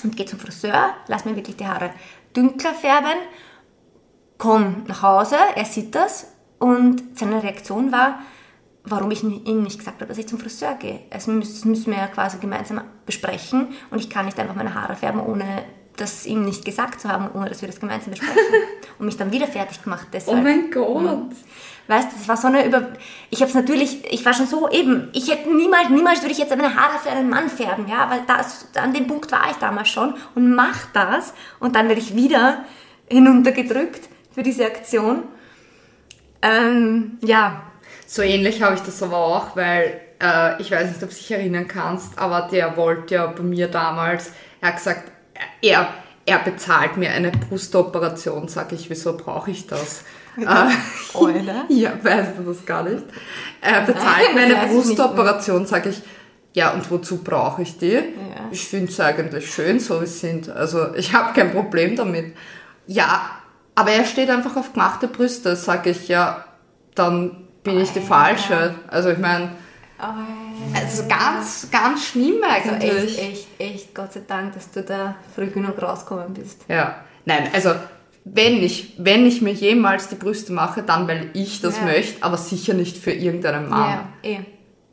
Und 0.02 0.16
gehe 0.16 0.26
zum 0.26 0.38
Friseur, 0.38 0.90
lass 1.08 1.24
mir 1.24 1.34
wirklich 1.34 1.56
die 1.56 1.66
Haare 1.66 1.90
dunkler 2.32 2.74
färben, 2.74 3.18
komm 4.38 4.84
nach 4.86 5.02
Hause, 5.02 5.36
er 5.54 5.64
sieht 5.64 5.94
das 5.94 6.32
und 6.58 7.02
seine 7.18 7.42
Reaktion 7.42 7.90
war, 7.90 8.20
warum 8.84 9.10
ich 9.10 9.22
ihm 9.22 9.62
nicht 9.62 9.78
gesagt 9.78 10.00
habe, 10.00 10.08
dass 10.08 10.18
ich 10.18 10.28
zum 10.28 10.38
Friseur 10.38 10.74
gehe. 10.74 11.00
Also 11.10 11.30
müssen, 11.30 11.54
das 11.54 11.64
müssen 11.64 11.86
wir 11.92 11.98
ja 11.98 12.06
quasi 12.06 12.38
gemeinsam 12.38 12.82
besprechen 13.06 13.68
und 13.90 13.98
ich 13.98 14.10
kann 14.10 14.26
nicht 14.26 14.38
einfach 14.38 14.54
meine 14.54 14.74
Haare 14.74 14.94
färben, 14.94 15.20
ohne 15.20 15.64
das 15.96 16.26
ihm 16.26 16.44
nicht 16.44 16.64
gesagt 16.64 17.00
zu 17.00 17.08
haben, 17.08 17.30
ohne 17.34 17.48
dass 17.48 17.62
wir 17.62 17.68
das 17.68 17.80
gemeinsam 17.80 18.10
besprechen. 18.10 18.36
und 18.98 19.06
mich 19.06 19.16
dann 19.16 19.32
wieder 19.32 19.46
fertig 19.46 19.82
gemacht 19.82 20.06
Oh 20.06 20.12
deshalb. 20.12 20.42
mein 20.42 20.70
Gott. 20.70 21.32
Weißt 21.86 22.12
du, 22.12 22.16
das 22.16 22.28
war 22.28 22.36
so 22.36 22.48
eine 22.48 22.66
Über... 22.66 22.92
Ich 23.30 23.40
habe 23.40 23.48
es 23.48 23.54
natürlich... 23.54 24.12
Ich 24.12 24.24
war 24.24 24.32
schon 24.32 24.46
so 24.46 24.68
eben... 24.70 25.10
Ich 25.12 25.30
hätte 25.30 25.54
niemals, 25.54 25.90
niemals 25.90 26.22
würde 26.22 26.32
ich 26.32 26.38
jetzt 26.38 26.50
meine 26.50 26.74
Haare 26.74 26.98
für 26.98 27.10
einen 27.10 27.28
Mann 27.28 27.48
färben, 27.48 27.86
ja, 27.88 28.10
weil 28.10 28.22
das, 28.26 28.68
an 28.74 28.92
dem 28.92 29.06
Punkt 29.06 29.30
war 29.30 29.50
ich 29.50 29.56
damals 29.56 29.88
schon 29.88 30.14
und 30.34 30.54
mach 30.54 30.86
das 30.92 31.34
und 31.60 31.76
dann 31.76 31.88
werde 31.88 32.00
ich 32.00 32.16
wieder 32.16 32.64
hinuntergedrückt 33.08 34.08
für 34.34 34.42
diese 34.42 34.66
Aktion. 34.66 35.24
Ähm, 36.42 37.18
ja, 37.22 37.62
So 38.14 38.22
ähnlich 38.22 38.62
habe 38.62 38.76
ich 38.76 38.80
das 38.80 39.02
aber 39.02 39.16
auch, 39.16 39.56
weil 39.56 40.00
äh, 40.22 40.62
ich 40.62 40.70
weiß 40.70 40.86
nicht, 40.88 41.02
ob 41.02 41.08
du 41.08 41.16
dich 41.16 41.32
erinnern 41.32 41.66
kannst, 41.66 42.16
aber 42.16 42.42
der 42.42 42.76
wollte 42.76 43.16
ja 43.16 43.26
bei 43.26 43.42
mir 43.42 43.66
damals, 43.66 44.30
er 44.60 44.68
hat 44.68 44.76
gesagt, 44.76 45.10
er, 45.60 45.88
er 46.24 46.38
bezahlt 46.38 46.96
mir 46.96 47.10
eine 47.10 47.32
Brustoperation. 47.32 48.46
Sag 48.46 48.70
ich, 48.70 48.88
wieso 48.88 49.16
brauche 49.16 49.50
ich 49.50 49.66
das? 49.66 50.04
äh, 50.36 51.18
Oder? 51.18 51.64
ja, 51.68 51.92
weißt 52.00 52.38
du 52.38 52.44
das 52.44 52.64
gar 52.64 52.84
nicht? 52.84 53.02
Er 53.60 53.80
bezahlt 53.80 54.32
mir 54.32 54.42
eine. 54.42 54.54
Brustoperation, 54.72 55.66
sag 55.66 55.86
ich, 55.86 56.00
ja, 56.52 56.70
und 56.70 56.88
wozu 56.92 57.16
brauche 57.16 57.62
ich 57.62 57.78
die? 57.78 57.98
Ich 58.52 58.68
finde 58.68 58.92
es 58.92 59.00
eigentlich 59.00 59.52
schön, 59.52 59.80
so 59.80 60.00
wie 60.00 60.04
es 60.04 60.20
sind. 60.20 60.48
Also 60.48 60.94
ich 60.94 61.12
habe 61.12 61.32
kein 61.32 61.50
Problem 61.50 61.96
damit. 61.96 62.36
Ja, 62.86 63.40
aber 63.74 63.90
er 63.90 64.04
steht 64.04 64.30
einfach 64.30 64.56
auf 64.56 64.72
gemachte 64.72 65.08
Brüste, 65.08 65.56
sag 65.56 65.88
ich, 65.88 66.06
ja, 66.06 66.44
dann 66.94 67.43
bin 67.64 67.80
ich 67.80 67.90
die 67.90 68.00
Falsche. 68.00 68.74
Also 68.88 69.10
ich 69.10 69.18
meine, 69.18 69.50
also 70.74 71.04
ganz, 71.08 71.68
ganz 71.70 72.06
schlimm 72.08 72.36
Also 72.48 72.70
eigentlich. 72.70 73.18
echt, 73.18 73.48
echt, 73.58 73.74
echt, 73.74 73.94
Gott 73.94 74.12
sei 74.12 74.22
Dank, 74.26 74.54
dass 74.54 74.70
du 74.70 74.82
da 74.82 75.16
früh 75.34 75.46
genug 75.46 75.80
rausgekommen 75.80 76.34
bist. 76.34 76.62
Ja, 76.68 76.96
nein, 77.24 77.48
also 77.52 77.70
wenn 78.24 78.62
ich, 78.62 78.94
wenn 78.98 79.26
ich 79.26 79.42
mir 79.42 79.52
jemals 79.52 80.08
die 80.08 80.14
Brüste 80.14 80.52
mache, 80.52 80.82
dann 80.82 81.06
weil 81.08 81.30
ich 81.34 81.60
das 81.60 81.76
Ja. 81.78 81.84
möchte, 81.84 82.22
aber 82.22 82.36
sicher 82.36 82.74
nicht 82.74 82.96
für 82.96 83.12
irgendeinen 83.12 83.68
Mann. 83.68 83.98
Ja, 84.22 84.30
eh. 84.30 84.38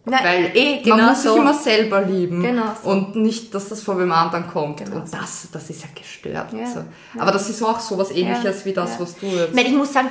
Na, 0.04 0.18
Weil 0.24 0.50
eh, 0.56 0.82
genau 0.82 0.96
man 0.98 1.06
muss 1.10 1.22
so. 1.24 1.34
sich 1.34 1.42
immer 1.42 1.54
selber 1.54 2.02
lieben 2.02 2.42
Genau 2.42 2.74
so. 2.84 2.90
und 2.90 3.16
nicht, 3.16 3.54
dass 3.54 3.70
das 3.70 3.84
von 3.84 4.00
wem 4.00 4.12
anderen 4.12 4.48
kommt. 4.48 4.84
Genau 4.84 4.96
und 4.96 5.14
das, 5.14 5.48
das 5.52 5.70
ist 5.70 5.84
ja 5.84 5.90
gestört. 5.94 6.52
Ja. 6.54 6.66
So. 6.66 6.84
Aber 7.20 7.32
das 7.32 7.48
ist 7.52 7.62
auch 7.62 7.80
so 7.80 8.00
was 8.00 8.10
ähnliches 8.10 8.66
wie 8.66 8.74
das, 8.74 9.00
was 9.00 9.16
du 9.20 9.28
jetzt... 9.28 9.56
Ich 9.56 9.72
muss 9.74 9.94
sagen, 9.94 10.08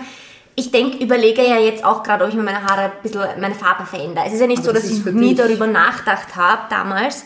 ich 0.56 0.70
denke, 0.70 0.98
überlege 0.98 1.42
ja 1.42 1.58
jetzt 1.58 1.84
auch 1.84 2.02
gerade, 2.02 2.24
ob 2.24 2.30
ich 2.30 2.36
mir 2.36 2.42
meine 2.42 2.62
Haare 2.62 2.82
ein 2.82 2.92
bisschen, 3.02 3.22
meine 3.40 3.54
Farbe 3.54 3.86
verändere. 3.86 4.24
Es 4.26 4.32
ist 4.34 4.40
ja 4.40 4.46
nicht 4.46 4.58
Aber 4.58 4.68
so, 4.68 4.72
das 4.72 4.82
dass 4.82 4.90
ich 4.90 5.04
nie 5.06 5.34
dich. 5.34 5.38
darüber 5.38 5.66
nachgedacht 5.66 6.36
habe 6.36 6.62
damals. 6.68 7.24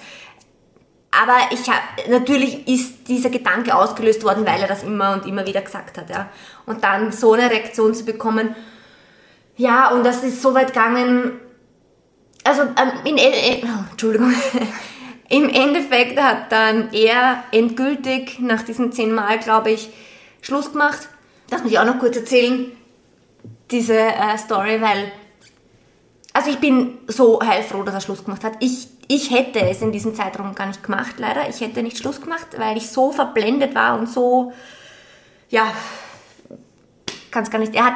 Aber 1.11 1.37
ich 1.51 1.69
habe, 1.69 2.11
natürlich 2.11 2.67
ist 2.67 3.09
dieser 3.09 3.31
Gedanke 3.31 3.75
ausgelöst 3.75 4.25
worden, 4.25 4.45
weil 4.47 4.61
er 4.61 4.69
das 4.69 4.83
immer 4.83 5.13
und 5.13 5.27
immer 5.27 5.47
wieder 5.47 5.63
gesagt 5.63 5.97
hat, 5.97 6.11
ja. 6.11 6.29
Und 6.67 6.83
dann 6.83 7.13
so 7.13 7.33
eine 7.33 7.51
Reaktion 7.51 7.95
zu 7.95 8.05
bekommen, 8.05 8.55
ja, 9.57 9.91
und 9.91 10.05
das 10.05 10.25
ist 10.25 10.43
so 10.43 10.55
weit 10.55 10.69
gegangen, 10.69 11.39
also, 12.43 12.63
ähm, 12.63 12.93
in, 13.05 13.17
äh, 13.17 13.63
oh, 13.65 13.91
Entschuldigung, 13.91 14.35
im 15.31 15.49
Endeffekt 15.49 16.21
hat 16.21 16.53
dann 16.53 16.93
er 16.93 17.45
endgültig 17.53 18.39
nach 18.41 18.63
diesen 18.63 18.93
zehn 18.93 19.13
Mal, 19.15 19.39
glaube 19.39 19.71
ich, 19.71 19.91
Schluss 20.43 20.73
gemacht. 20.73 21.09
Das 21.49 21.63
muss 21.63 21.73
ich 21.73 21.79
auch 21.79 21.87
noch 21.87 21.99
kurz 21.99 22.17
erzählen, 22.17 22.71
diese 23.71 23.99
äh, 23.99 24.37
Story, 24.39 24.81
weil, 24.81 25.13
also 26.33 26.51
ich 26.51 26.59
bin 26.59 26.99
so 27.07 27.41
heilfroh, 27.41 27.83
dass 27.83 27.95
er 27.95 28.01
Schluss 28.01 28.25
gemacht 28.25 28.45
hat. 28.45 28.55
Ich, 28.61 28.89
ich 29.09 29.31
hätte 29.31 29.61
es 29.61 29.83
in 29.83 29.93
diesem 29.93 30.15
Zeitraum 30.15 30.55
gar 30.55 30.67
nicht 30.67 30.83
gemacht, 30.83 31.15
leider. 31.19 31.49
Ich 31.49 31.61
hätte 31.61 31.83
nicht 31.83 31.99
Schluss 31.99 32.21
gemacht, 32.21 32.49
weil 32.57 32.77
ich 32.77 32.89
so 32.91 33.13
verblendet 33.13 33.75
war 33.75 33.99
und 33.99 34.09
so, 34.09 34.53
ja, 35.49 35.73
kann 37.31 37.45
gar 37.45 37.59
nicht. 37.59 37.75
Er, 37.75 37.85
hat, 37.85 37.95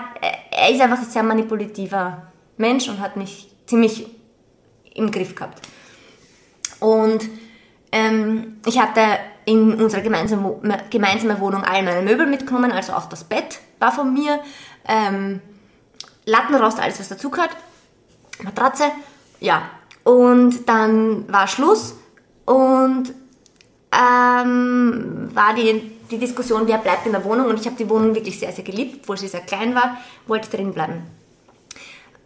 er 0.51 0.71
ist 0.71 0.81
einfach 0.81 0.99
ein 0.99 1.05
sehr 1.05 1.23
manipulativer 1.23 2.29
Mensch 2.57 2.89
und 2.89 3.01
hat 3.01 3.17
mich 3.17 3.49
ziemlich 3.67 4.07
im 4.95 5.11
Griff 5.11 5.35
gehabt. 5.35 5.61
Und 6.81 7.29
ähm, 7.93 8.59
ich 8.67 8.79
hatte 8.79 9.01
in 9.45 9.81
unserer 9.81 10.03
gemeinsamen, 10.03 10.61
gemeinsamen 10.91 11.41
Wohnung 11.41 11.65
all 11.65 11.83
meine 11.83 12.03
Möbel 12.03 12.27
mitgenommen, 12.27 12.71
also 12.71 12.93
auch 12.93 13.07
das 13.07 13.25
Bett 13.25 13.61
war 13.79 13.93
von 13.93 14.13
mir, 14.13 14.41
ähm, 14.87 15.41
Lattenrost, 16.29 16.79
alles 16.79 17.01
was 17.01 17.09
dazugehört, 17.09 17.51
Matratze, 18.43 18.85
ja. 19.41 19.63
Und 20.05 20.69
dann 20.69 21.31
war 21.31 21.47
Schluss 21.49 21.95
und 22.45 23.13
ähm, 23.93 25.31
war 25.35 25.55
die, 25.55 25.93
die 26.11 26.19
Diskussion, 26.19 26.67
wer 26.67 26.79
bleibt 26.79 27.07
in 27.07 27.13
der 27.13 27.25
Wohnung 27.25 27.47
und 27.47 27.61
ich 27.61 27.67
habe 27.67 27.77
die 27.77 27.89
Wohnung 27.89 28.15
wirklich 28.15 28.39
sehr, 28.39 28.53
sehr 28.53 28.65
geliebt, 28.65 29.01
obwohl 29.03 29.19
sie 29.19 29.29
sehr 29.29 29.41
klein 29.41 29.75
war, 29.75 29.99
wollte 30.27 30.55
drin 30.55 30.73
bleiben. 30.73 31.03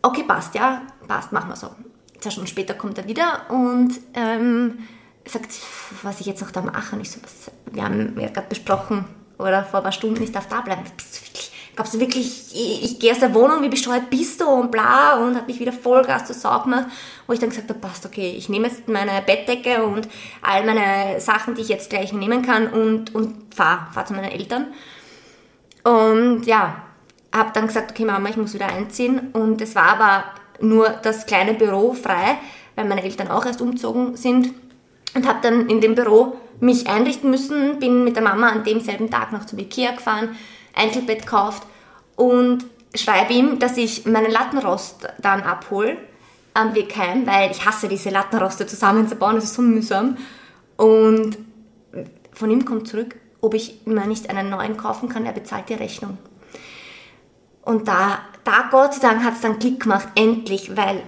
Okay, 0.02 0.24
passt, 0.24 0.54
ja, 0.54 0.82
passt, 1.06 1.32
machen 1.32 1.48
wir 1.48 1.56
so. 1.56 1.70
Zwei 2.20 2.30
Stunden 2.30 2.48
später 2.48 2.74
kommt 2.74 2.98
er 2.98 3.06
wieder 3.06 3.50
und 3.50 4.00
ähm, 4.14 4.78
sagt, 5.24 5.52
was 6.02 6.20
ich 6.20 6.26
jetzt 6.26 6.40
noch 6.40 6.50
da 6.50 6.60
mache. 6.62 6.96
Und 6.96 7.02
ich 7.02 7.10
so, 7.10 7.20
was, 7.22 7.50
wir 7.72 7.84
haben 7.84 8.18
ja 8.18 8.28
gerade 8.28 8.48
besprochen, 8.48 9.04
oder 9.38 9.64
vor 9.64 9.80
ein 9.80 9.82
paar 9.82 9.92
Stunden, 9.92 10.22
ich 10.22 10.32
darf 10.32 10.46
da 10.48 10.60
bleiben. 10.60 10.82
Bist 10.96 11.16
du 11.16 11.31
glaubst 11.74 11.94
du 11.94 12.00
wirklich, 12.00 12.52
ich, 12.54 12.84
ich 12.84 12.98
gehe 12.98 13.12
aus 13.12 13.20
der 13.20 13.34
Wohnung, 13.34 13.62
wie 13.62 13.68
bescheuert 13.68 14.10
bist 14.10 14.40
du 14.40 14.46
und 14.46 14.70
bla 14.70 15.16
und 15.16 15.36
hat 15.36 15.46
mich 15.46 15.60
wieder 15.60 15.72
Vollgas 15.72 16.26
zur 16.26 16.36
Sau 16.36 16.60
gemacht, 16.60 16.86
wo 17.26 17.32
ich 17.32 17.38
dann 17.38 17.48
gesagt 17.48 17.68
habe, 17.68 17.78
passt, 17.78 18.04
okay, 18.04 18.34
ich 18.36 18.48
nehme 18.48 18.68
jetzt 18.68 18.88
meine 18.88 19.22
Bettdecke 19.24 19.82
und 19.84 20.08
all 20.42 20.64
meine 20.64 21.20
Sachen, 21.20 21.54
die 21.54 21.62
ich 21.62 21.68
jetzt 21.68 21.90
gleich 21.90 22.12
nehmen 22.12 22.42
kann 22.42 22.68
und, 22.68 23.14
und 23.14 23.54
fahr, 23.54 23.88
fahr 23.92 24.06
zu 24.06 24.12
meinen 24.12 24.30
Eltern. 24.30 24.66
Und 25.84 26.46
ja, 26.46 26.82
habe 27.34 27.50
dann 27.54 27.66
gesagt, 27.66 27.90
okay 27.92 28.04
Mama, 28.04 28.28
ich 28.28 28.36
muss 28.36 28.54
wieder 28.54 28.68
einziehen. 28.68 29.30
Und 29.32 29.60
es 29.60 29.74
war 29.74 29.84
aber 29.84 30.24
nur 30.60 30.90
das 31.02 31.26
kleine 31.26 31.54
Büro 31.54 31.94
frei, 31.94 32.38
weil 32.76 32.84
meine 32.84 33.02
Eltern 33.02 33.28
auch 33.28 33.46
erst 33.46 33.60
umgezogen 33.60 34.16
sind. 34.16 34.52
Und 35.14 35.26
habe 35.26 35.40
dann 35.42 35.68
in 35.68 35.80
dem 35.80 35.94
Büro 35.94 36.36
mich 36.60 36.88
einrichten 36.88 37.30
müssen, 37.30 37.78
bin 37.78 38.04
mit 38.04 38.16
der 38.16 38.22
Mama 38.22 38.48
an 38.48 38.64
demselben 38.64 39.10
Tag 39.10 39.32
noch 39.32 39.46
zum 39.46 39.58
Ikea 39.58 39.92
gefahren, 39.92 40.36
Einzelbett 40.74 41.20
gekauft 41.22 41.62
und 42.16 42.64
schreibe 42.94 43.32
ihm, 43.32 43.58
dass 43.58 43.76
ich 43.76 44.06
meinen 44.06 44.30
Lattenrost 44.30 45.08
dann 45.20 45.42
abhole 45.42 45.96
am 46.54 46.74
Weg 46.74 46.96
heim, 46.96 47.26
weil 47.26 47.50
ich 47.50 47.64
hasse 47.64 47.88
diese 47.88 48.10
Lattenroste 48.10 48.66
zusammenzubauen, 48.66 49.36
das 49.36 49.44
ist 49.44 49.54
so 49.54 49.62
mühsam. 49.62 50.16
Und 50.76 51.38
von 52.32 52.50
ihm 52.50 52.64
kommt 52.64 52.88
zurück, 52.88 53.16
ob 53.40 53.54
ich 53.54 53.80
mir 53.86 54.06
nicht 54.06 54.30
einen 54.30 54.50
neuen 54.50 54.76
kaufen 54.76 55.08
kann, 55.08 55.26
er 55.26 55.32
bezahlt 55.32 55.68
die 55.68 55.74
Rechnung. 55.74 56.18
Und 57.62 57.88
da, 57.88 58.20
da 58.44 58.68
Gott 58.70 58.94
sei 58.94 59.00
Dank 59.00 59.24
hat 59.24 59.34
es 59.34 59.40
dann 59.40 59.58
Klick 59.58 59.80
gemacht, 59.80 60.08
endlich, 60.14 60.76
weil 60.76 61.02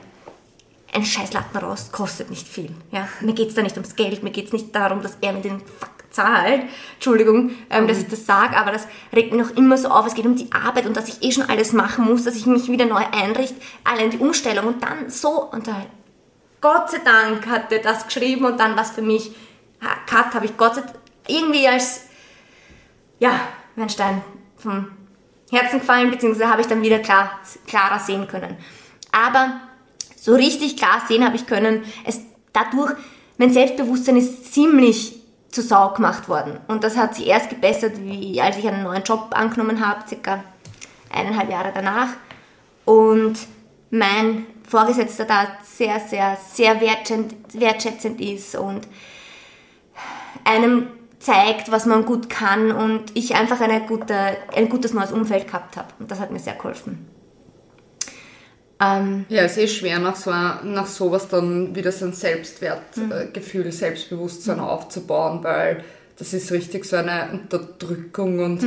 ein 0.92 1.04
scheiß 1.04 1.32
Lattenrost 1.32 1.92
kostet 1.92 2.30
nicht 2.30 2.46
viel. 2.46 2.70
Ja? 2.92 3.08
Mir 3.20 3.34
geht 3.34 3.48
es 3.48 3.54
da 3.54 3.62
nicht 3.62 3.76
ums 3.76 3.96
Geld, 3.96 4.22
mir 4.22 4.30
geht 4.30 4.46
es 4.46 4.52
nicht 4.52 4.74
darum, 4.74 5.02
dass 5.02 5.18
er 5.20 5.32
mir 5.32 5.40
den 5.40 5.62
zahlt. 6.14 6.62
Entschuldigung, 6.94 7.50
ähm, 7.70 7.86
dass 7.88 7.98
ich 7.98 8.08
das 8.08 8.24
sage, 8.24 8.56
aber 8.56 8.72
das 8.72 8.86
regt 9.14 9.32
mich 9.32 9.42
noch 9.42 9.56
immer 9.56 9.76
so 9.76 9.88
auf. 9.88 10.06
Es 10.06 10.14
geht 10.14 10.26
um 10.26 10.36
die 10.36 10.50
Arbeit 10.52 10.86
und 10.86 10.96
dass 10.96 11.08
ich 11.08 11.22
eh 11.22 11.32
schon 11.32 11.48
alles 11.48 11.72
machen 11.72 12.04
muss, 12.04 12.24
dass 12.24 12.36
ich 12.36 12.46
mich 12.46 12.68
wieder 12.68 12.86
neu 12.86 13.02
einrichte, 13.12 13.56
allein 13.84 14.10
die 14.10 14.18
Umstellung 14.18 14.66
und 14.66 14.82
dann 14.82 15.10
so 15.10 15.50
und 15.50 15.66
da 15.66 15.84
Gott 16.60 16.90
sei 16.90 16.98
Dank 17.04 17.46
hat 17.46 17.70
er 17.72 17.80
das 17.80 18.06
geschrieben 18.06 18.46
und 18.46 18.58
dann 18.58 18.74
was 18.74 18.92
für 18.92 19.02
mich, 19.02 19.32
Cut 20.06 20.32
habe 20.32 20.46
ich 20.46 20.56
Gott 20.56 20.76
sei 20.76 20.80
Dank 20.80 20.94
irgendwie 21.26 21.68
als, 21.68 22.06
ja, 23.18 23.38
wie 23.76 23.82
ein 23.82 23.90
Stein 23.90 24.22
vom 24.56 24.86
Herzen 25.50 25.80
gefallen, 25.80 26.10
beziehungsweise 26.10 26.50
habe 26.50 26.62
ich 26.62 26.66
dann 26.66 26.82
wieder 26.82 27.00
klar, 27.00 27.38
klarer 27.66 27.98
sehen 27.98 28.26
können. 28.28 28.56
Aber 29.12 29.60
so 30.16 30.34
richtig 30.34 30.78
klar 30.78 31.02
sehen 31.06 31.24
habe 31.24 31.36
ich 31.36 31.46
können, 31.46 31.84
es 32.06 32.20
dadurch, 32.54 32.94
mein 33.36 33.52
Selbstbewusstsein 33.52 34.16
ist 34.16 34.54
ziemlich 34.54 35.20
zu 35.54 35.62
Sau 35.62 35.90
gemacht 35.90 36.28
worden. 36.28 36.58
Und 36.66 36.82
das 36.82 36.96
hat 36.96 37.14
sich 37.14 37.28
erst 37.28 37.48
gebessert, 37.48 37.92
wie, 37.98 38.40
als 38.40 38.58
ich 38.58 38.66
einen 38.66 38.82
neuen 38.82 39.04
Job 39.04 39.28
angenommen 39.30 39.86
habe, 39.86 40.06
circa 40.08 40.42
eineinhalb 41.12 41.50
Jahre 41.50 41.70
danach. 41.72 42.08
Und 42.84 43.38
mein 43.90 44.46
Vorgesetzter 44.68 45.24
da 45.24 45.46
sehr, 45.62 46.00
sehr, 46.00 46.36
sehr 46.52 46.80
wertschätzend, 46.80 47.34
wertschätzend 47.52 48.20
ist 48.20 48.56
und 48.56 48.88
einem 50.44 50.88
zeigt, 51.20 51.70
was 51.70 51.86
man 51.86 52.04
gut 52.04 52.28
kann 52.28 52.72
und 52.72 53.16
ich 53.16 53.34
einfach 53.36 53.60
eine 53.60 53.80
gute, 53.82 54.36
ein 54.54 54.68
gutes 54.68 54.92
neues 54.92 55.12
Umfeld 55.12 55.46
gehabt 55.46 55.76
habe. 55.76 55.88
Und 55.98 56.10
das 56.10 56.20
hat 56.20 56.32
mir 56.32 56.40
sehr 56.40 56.54
geholfen. 56.54 57.13
Ähm, 58.80 59.24
Ja, 59.28 59.42
es 59.42 59.56
ist 59.56 59.76
schwer, 59.76 59.98
nach, 59.98 60.16
so, 60.16 60.30
nach 60.30 60.86
sowas 60.86 61.28
dann 61.28 61.74
wieder 61.74 61.92
sein 61.92 62.12
Selbstwertgefühl, 62.12 63.70
Selbstbewusstsein 63.70 64.60
aufzubauen, 64.60 65.42
weil 65.42 65.84
das 66.16 66.32
ist 66.32 66.50
richtig 66.52 66.84
so 66.84 66.96
eine 66.96 67.28
Unterdrückung 67.32 68.38
und 68.40 68.66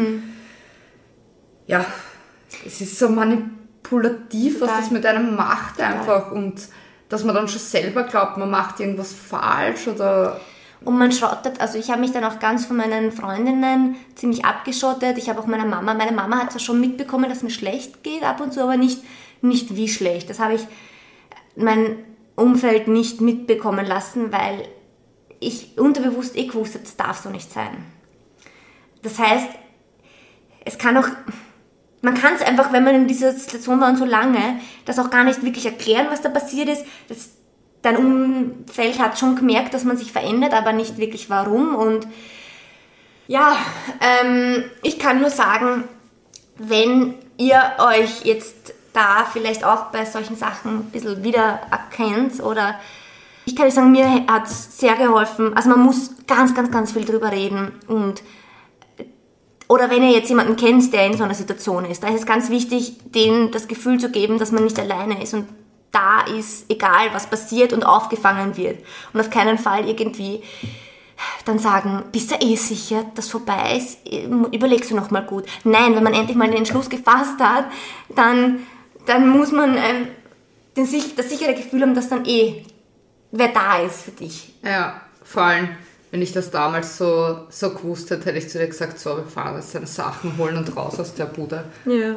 ja, 1.68 1.86
es 2.66 2.82
ist 2.82 2.98
so 2.98 3.10
manipulativ, 3.10 4.62
was 4.62 4.70
Total. 4.70 4.82
das 4.82 4.92
mit 4.92 5.06
einem 5.06 5.36
macht 5.36 5.80
einfach 5.82 6.32
und 6.32 6.56
dass 7.10 7.24
man 7.24 7.36
dann 7.36 7.48
schon 7.48 7.62
selber 7.62 8.04
glaubt, 8.04 8.38
man 8.38 8.50
macht 8.50 8.80
irgendwas 8.80 9.14
falsch 9.14 9.88
oder 9.88 10.40
Und 10.84 10.98
man 10.98 11.12
schrottet, 11.12 11.60
also 11.60 11.78
ich 11.78 11.90
habe 11.90 12.02
mich 12.02 12.12
dann 12.12 12.24
auch 12.24 12.40
ganz 12.40 12.66
von 12.66 12.78
meinen 12.78 13.12
Freundinnen 13.12 13.96
ziemlich 14.16 14.46
abgeschottet. 14.46 15.18
Ich 15.18 15.30
habe 15.30 15.40
auch 15.40 15.48
meiner 15.48 15.66
Mama, 15.66 15.94
meine 15.94 16.12
Mama 16.12 16.38
hat 16.38 16.52
zwar 16.52 16.60
schon 16.60 16.80
mitbekommen, 16.80 17.30
dass 17.30 17.44
mir 17.44 17.50
schlecht 17.50 18.04
geht 18.04 18.24
ab 18.24 18.42
und 18.42 18.54
zu, 18.54 18.62
aber 18.62 18.78
nicht, 18.78 19.02
nicht 19.42 19.76
wie 19.76 19.88
schlecht. 19.88 20.30
Das 20.30 20.40
habe 20.40 20.56
ich 20.56 20.68
mein 21.56 21.98
Umfeld 22.36 22.88
nicht 22.88 23.22
mitbekommen 23.22 23.86
lassen, 23.86 24.32
weil 24.32 24.68
ich 25.40 25.78
unterbewusst 25.78 26.36
eh 26.36 26.46
gewusst 26.46 26.76
habe, 26.76 26.84
das 26.84 26.96
darf 26.96 27.18
so 27.20 27.30
nicht 27.30 27.52
sein. 27.52 27.86
Das 29.04 29.20
heißt, 29.20 29.50
es 30.66 30.78
kann 30.78 30.98
auch, 30.98 31.08
man 32.02 32.14
kann 32.14 32.36
es 32.36 32.42
einfach, 32.42 32.74
wenn 32.74 32.84
man 32.84 32.96
in 32.96 33.08
dieser 33.08 33.34
Situation 33.34 33.80
war 33.80 33.90
und 33.90 33.98
so 33.98 34.06
lange, 34.06 34.60
das 34.86 35.00
auch 35.00 35.10
gar 35.10 35.24
nicht 35.24 35.44
wirklich 35.44 35.66
erklären, 35.66 36.08
was 36.10 36.22
da 36.22 36.30
passiert 36.30 36.70
ist. 36.70 36.86
Das, 37.08 37.30
dein 37.82 37.98
Umfeld 37.98 39.00
hat 39.00 39.18
schon 39.18 39.36
gemerkt, 39.36 39.74
dass 39.74 39.84
man 39.84 39.98
sich 39.98 40.12
verändert, 40.12 40.54
aber 40.54 40.74
nicht 40.74 40.98
wirklich 40.98 41.30
warum. 41.30 41.76
Und 41.76 42.08
ja, 43.28 43.56
ähm, 44.02 44.64
ich 44.84 45.00
kann 45.00 45.22
nur 45.22 45.30
sagen, 45.30 45.86
wenn 46.58 47.16
ihr 47.38 47.62
euch 47.80 48.26
jetzt 48.26 48.74
da 48.98 49.28
vielleicht 49.32 49.64
auch 49.64 49.86
bei 49.92 50.06
solchen 50.06 50.36
Sachen 50.36 50.80
ein 50.80 50.92
bisschen 50.92 51.24
wiedererkennt 51.24 52.42
oder 52.42 52.80
ich 53.46 53.56
kann 53.56 53.68
euch 53.68 53.76
sagen, 53.76 53.92
mir 53.92 54.26
hat 54.28 54.48
es 54.48 54.78
sehr 54.78 54.96
geholfen. 54.96 55.56
Also 55.56 55.70
man 55.70 55.82
muss 55.82 56.12
ganz, 56.26 56.54
ganz, 56.54 56.72
ganz 56.72 56.92
viel 56.92 57.06
drüber 57.06 57.32
reden 57.32 57.72
und 57.88 58.24
oder 59.70 59.90
wenn 59.90 60.02
ihr 60.02 60.12
jetzt 60.12 60.30
jemanden 60.30 60.56
kennt, 60.56 60.94
der 60.94 61.06
in 61.06 61.18
so 61.18 61.26
einer 61.26 61.34
Situation 61.34 61.86
ist, 61.86 62.02
da 62.02 62.08
ist 62.08 62.22
es 62.22 62.26
ganz 62.26 62.50
wichtig, 62.50 62.98
denen 63.12 63.52
das 63.52 63.68
Gefühl 63.68 64.00
zu 64.00 64.10
geben, 64.10 64.40
dass 64.40 64.52
man 64.52 64.64
nicht 64.64 64.80
alleine 64.80 65.22
ist 65.22 65.34
und 65.34 65.48
da 65.92 66.22
ist, 66.22 66.70
egal 66.70 67.10
was 67.14 67.28
passiert 67.28 67.74
und 67.74 67.84
aufgefangen 67.84 68.58
wird. 68.58 68.84
Und 69.14 69.20
auf 69.20 69.30
keinen 69.30 69.58
Fall 69.58 69.88
irgendwie 69.88 70.42
dann 71.46 71.60
sagen, 71.60 72.04
bist 72.12 72.32
du 72.32 72.36
eh 72.36 72.56
sicher, 72.56 73.06
dass 73.16 73.30
vorbei 73.30 73.78
ist? 73.78 74.00
Überlegst 74.52 74.92
du 74.92 74.96
nochmal 74.96 75.24
gut. 75.24 75.46
Nein, 75.64 75.96
wenn 75.96 76.04
man 76.04 76.14
endlich 76.14 76.38
mal 76.38 76.48
den 76.48 76.58
Entschluss 76.58 76.90
gefasst 76.90 77.40
hat, 77.40 77.66
dann, 78.10 78.60
dann 79.08 79.28
muss 79.30 79.52
man 79.52 79.76
ähm, 79.78 80.08
den, 80.76 80.88
das 81.16 81.30
sichere 81.30 81.54
Gefühl 81.56 81.82
haben, 81.82 81.96
dass 81.96 82.10
dann 82.10 82.26
eh 82.26 82.64
wer 83.32 83.50
da 83.50 83.80
ist 83.80 84.02
für 84.04 84.12
dich. 84.12 84.54
Ja, 84.64 85.02
vor 85.24 85.44
allem, 85.44 85.70
wenn 86.12 86.22
ich 86.22 86.32
das 86.32 86.52
damals 86.52 86.98
so, 86.98 87.40
so 87.50 87.72
gewusst 87.72 88.10
hätte, 88.12 88.26
hätte 88.26 88.38
ich 88.38 88.50
zu 88.50 88.58
dir 88.60 88.68
gesagt, 88.68 89.00
so, 89.00 89.18
wir 89.18 89.26
fahren 89.26 89.56
jetzt 89.56 89.72
seine 89.72 89.88
Sachen 89.88 90.38
holen 90.38 90.58
und 90.58 90.76
raus 90.76 91.00
aus 91.00 91.14
der 91.14 91.26
Bude. 91.26 91.64
Ja. 91.86 92.16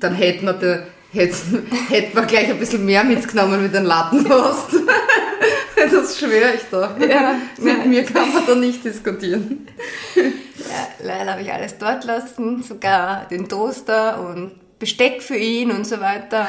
Dann 0.00 0.14
hätten 0.14 0.46
wir, 0.46 0.52
de, 0.54 0.82
hätten, 1.12 1.66
hätten 1.88 2.14
wir 2.16 2.22
gleich 2.26 2.50
ein 2.50 2.58
bisschen 2.58 2.84
mehr 2.84 3.04
mitgenommen 3.04 3.62
mit 3.62 3.74
den 3.74 3.84
Lattenrost. 3.84 4.74
das 5.90 6.18
schwöre 6.18 6.54
ich 6.54 6.62
da. 6.70 6.96
Ja. 6.98 7.34
Mit 7.58 7.78
Ja. 7.78 7.84
mir 7.84 8.04
kann 8.04 8.32
man 8.32 8.46
da 8.46 8.54
nicht 8.54 8.84
diskutieren. 8.84 9.66
Ja, 10.14 10.88
leider 11.02 11.32
habe 11.32 11.42
ich 11.42 11.52
alles 11.52 11.76
dort 11.78 12.04
lassen, 12.04 12.62
sogar 12.62 13.26
den 13.28 13.48
Toaster 13.48 14.20
und 14.20 14.52
Besteck 14.82 15.22
für 15.22 15.36
ihn 15.36 15.70
und 15.70 15.86
so 15.86 16.00
weiter. 16.00 16.44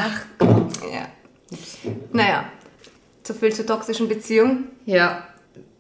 Ja. 0.92 1.06
Naja, 2.12 2.46
so 3.22 3.36
viel 3.36 3.54
zur 3.54 3.68
toxischen 3.68 4.08
Beziehung. 4.08 4.70
Ja, 4.88 5.28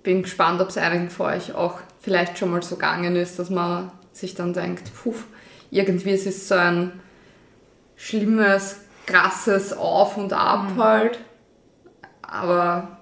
bin 0.03 0.21
gespannt, 0.21 0.61
ob 0.61 0.69
es 0.69 0.77
einigen 0.77 1.09
von 1.09 1.31
euch 1.33 1.55
auch 1.55 1.79
vielleicht 1.99 2.37
schon 2.37 2.51
mal 2.51 2.61
so 2.61 2.75
gegangen 2.75 3.15
ist, 3.15 3.39
dass 3.39 3.49
man 3.49 3.91
sich 4.11 4.35
dann 4.35 4.53
denkt, 4.53 4.91
puh, 4.93 5.15
irgendwie 5.71 6.11
es 6.11 6.27
ist 6.27 6.47
so 6.47 6.53
ein 6.53 6.91
schlimmes, 7.95 8.81
krasses 9.07 9.73
Auf 9.73 10.17
und 10.17 10.31
Ab 10.31 10.73
halt. 10.77 11.17
Aber 12.21 12.99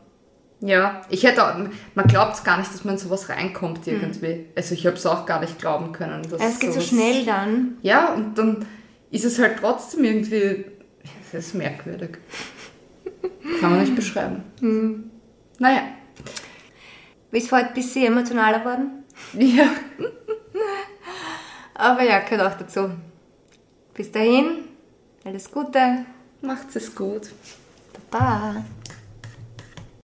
ja, 0.62 1.02
ich 1.10 1.26
hätte 1.26 1.46
auch, 1.46 1.56
man 1.94 2.08
glaubt 2.08 2.36
es 2.36 2.46
gar 2.46 2.58
nicht, 2.58 2.74
dass 2.74 2.86
man 2.86 2.94
in 2.94 3.02
sowas 3.02 3.28
reinkommt 3.28 3.86
irgendwie. 3.86 4.46
Also 4.56 4.76
ich 4.76 4.88
habe 4.88 4.96
es 4.96 5.06
auch 5.06 5.26
gar 5.26 5.42
nicht 5.42 5.60
glauben 5.60 5.92
können. 5.92 6.24
Dass 6.30 6.40
es 6.42 6.60
geht 6.60 6.72
so 6.72 6.80
schnell 6.80 7.26
dann. 7.26 7.80
Ja, 7.82 8.14
und 8.14 8.38
dann 8.38 8.66
ist 9.12 9.26
es 9.26 9.38
halt 9.40 9.60
trotzdem 9.60 10.04
irgendwie, 10.04 10.66
es 11.28 11.34
ist 11.34 11.56
merkwürdig. 11.56 12.18
Kann 13.60 13.72
man 13.72 13.82
nicht 13.82 13.96
beschreiben. 13.96 15.12
Naja. 15.60 15.84
Ist 17.32 17.52
heute 17.52 17.68
ein 17.68 17.74
bisschen 17.74 18.08
emotionaler 18.08 18.60
geworden. 18.60 19.04
Ja. 19.34 19.70
Aber 21.76 22.04
ja, 22.04 22.20
gehört 22.20 22.54
auch 22.54 22.58
dazu. 22.58 22.92
Bis 23.94 24.12
dahin, 24.12 24.66
alles 25.24 25.50
Gute. 25.52 26.06
Macht's 26.42 26.76
es 26.76 26.94
gut. 26.94 27.32
Baba. 28.10 28.64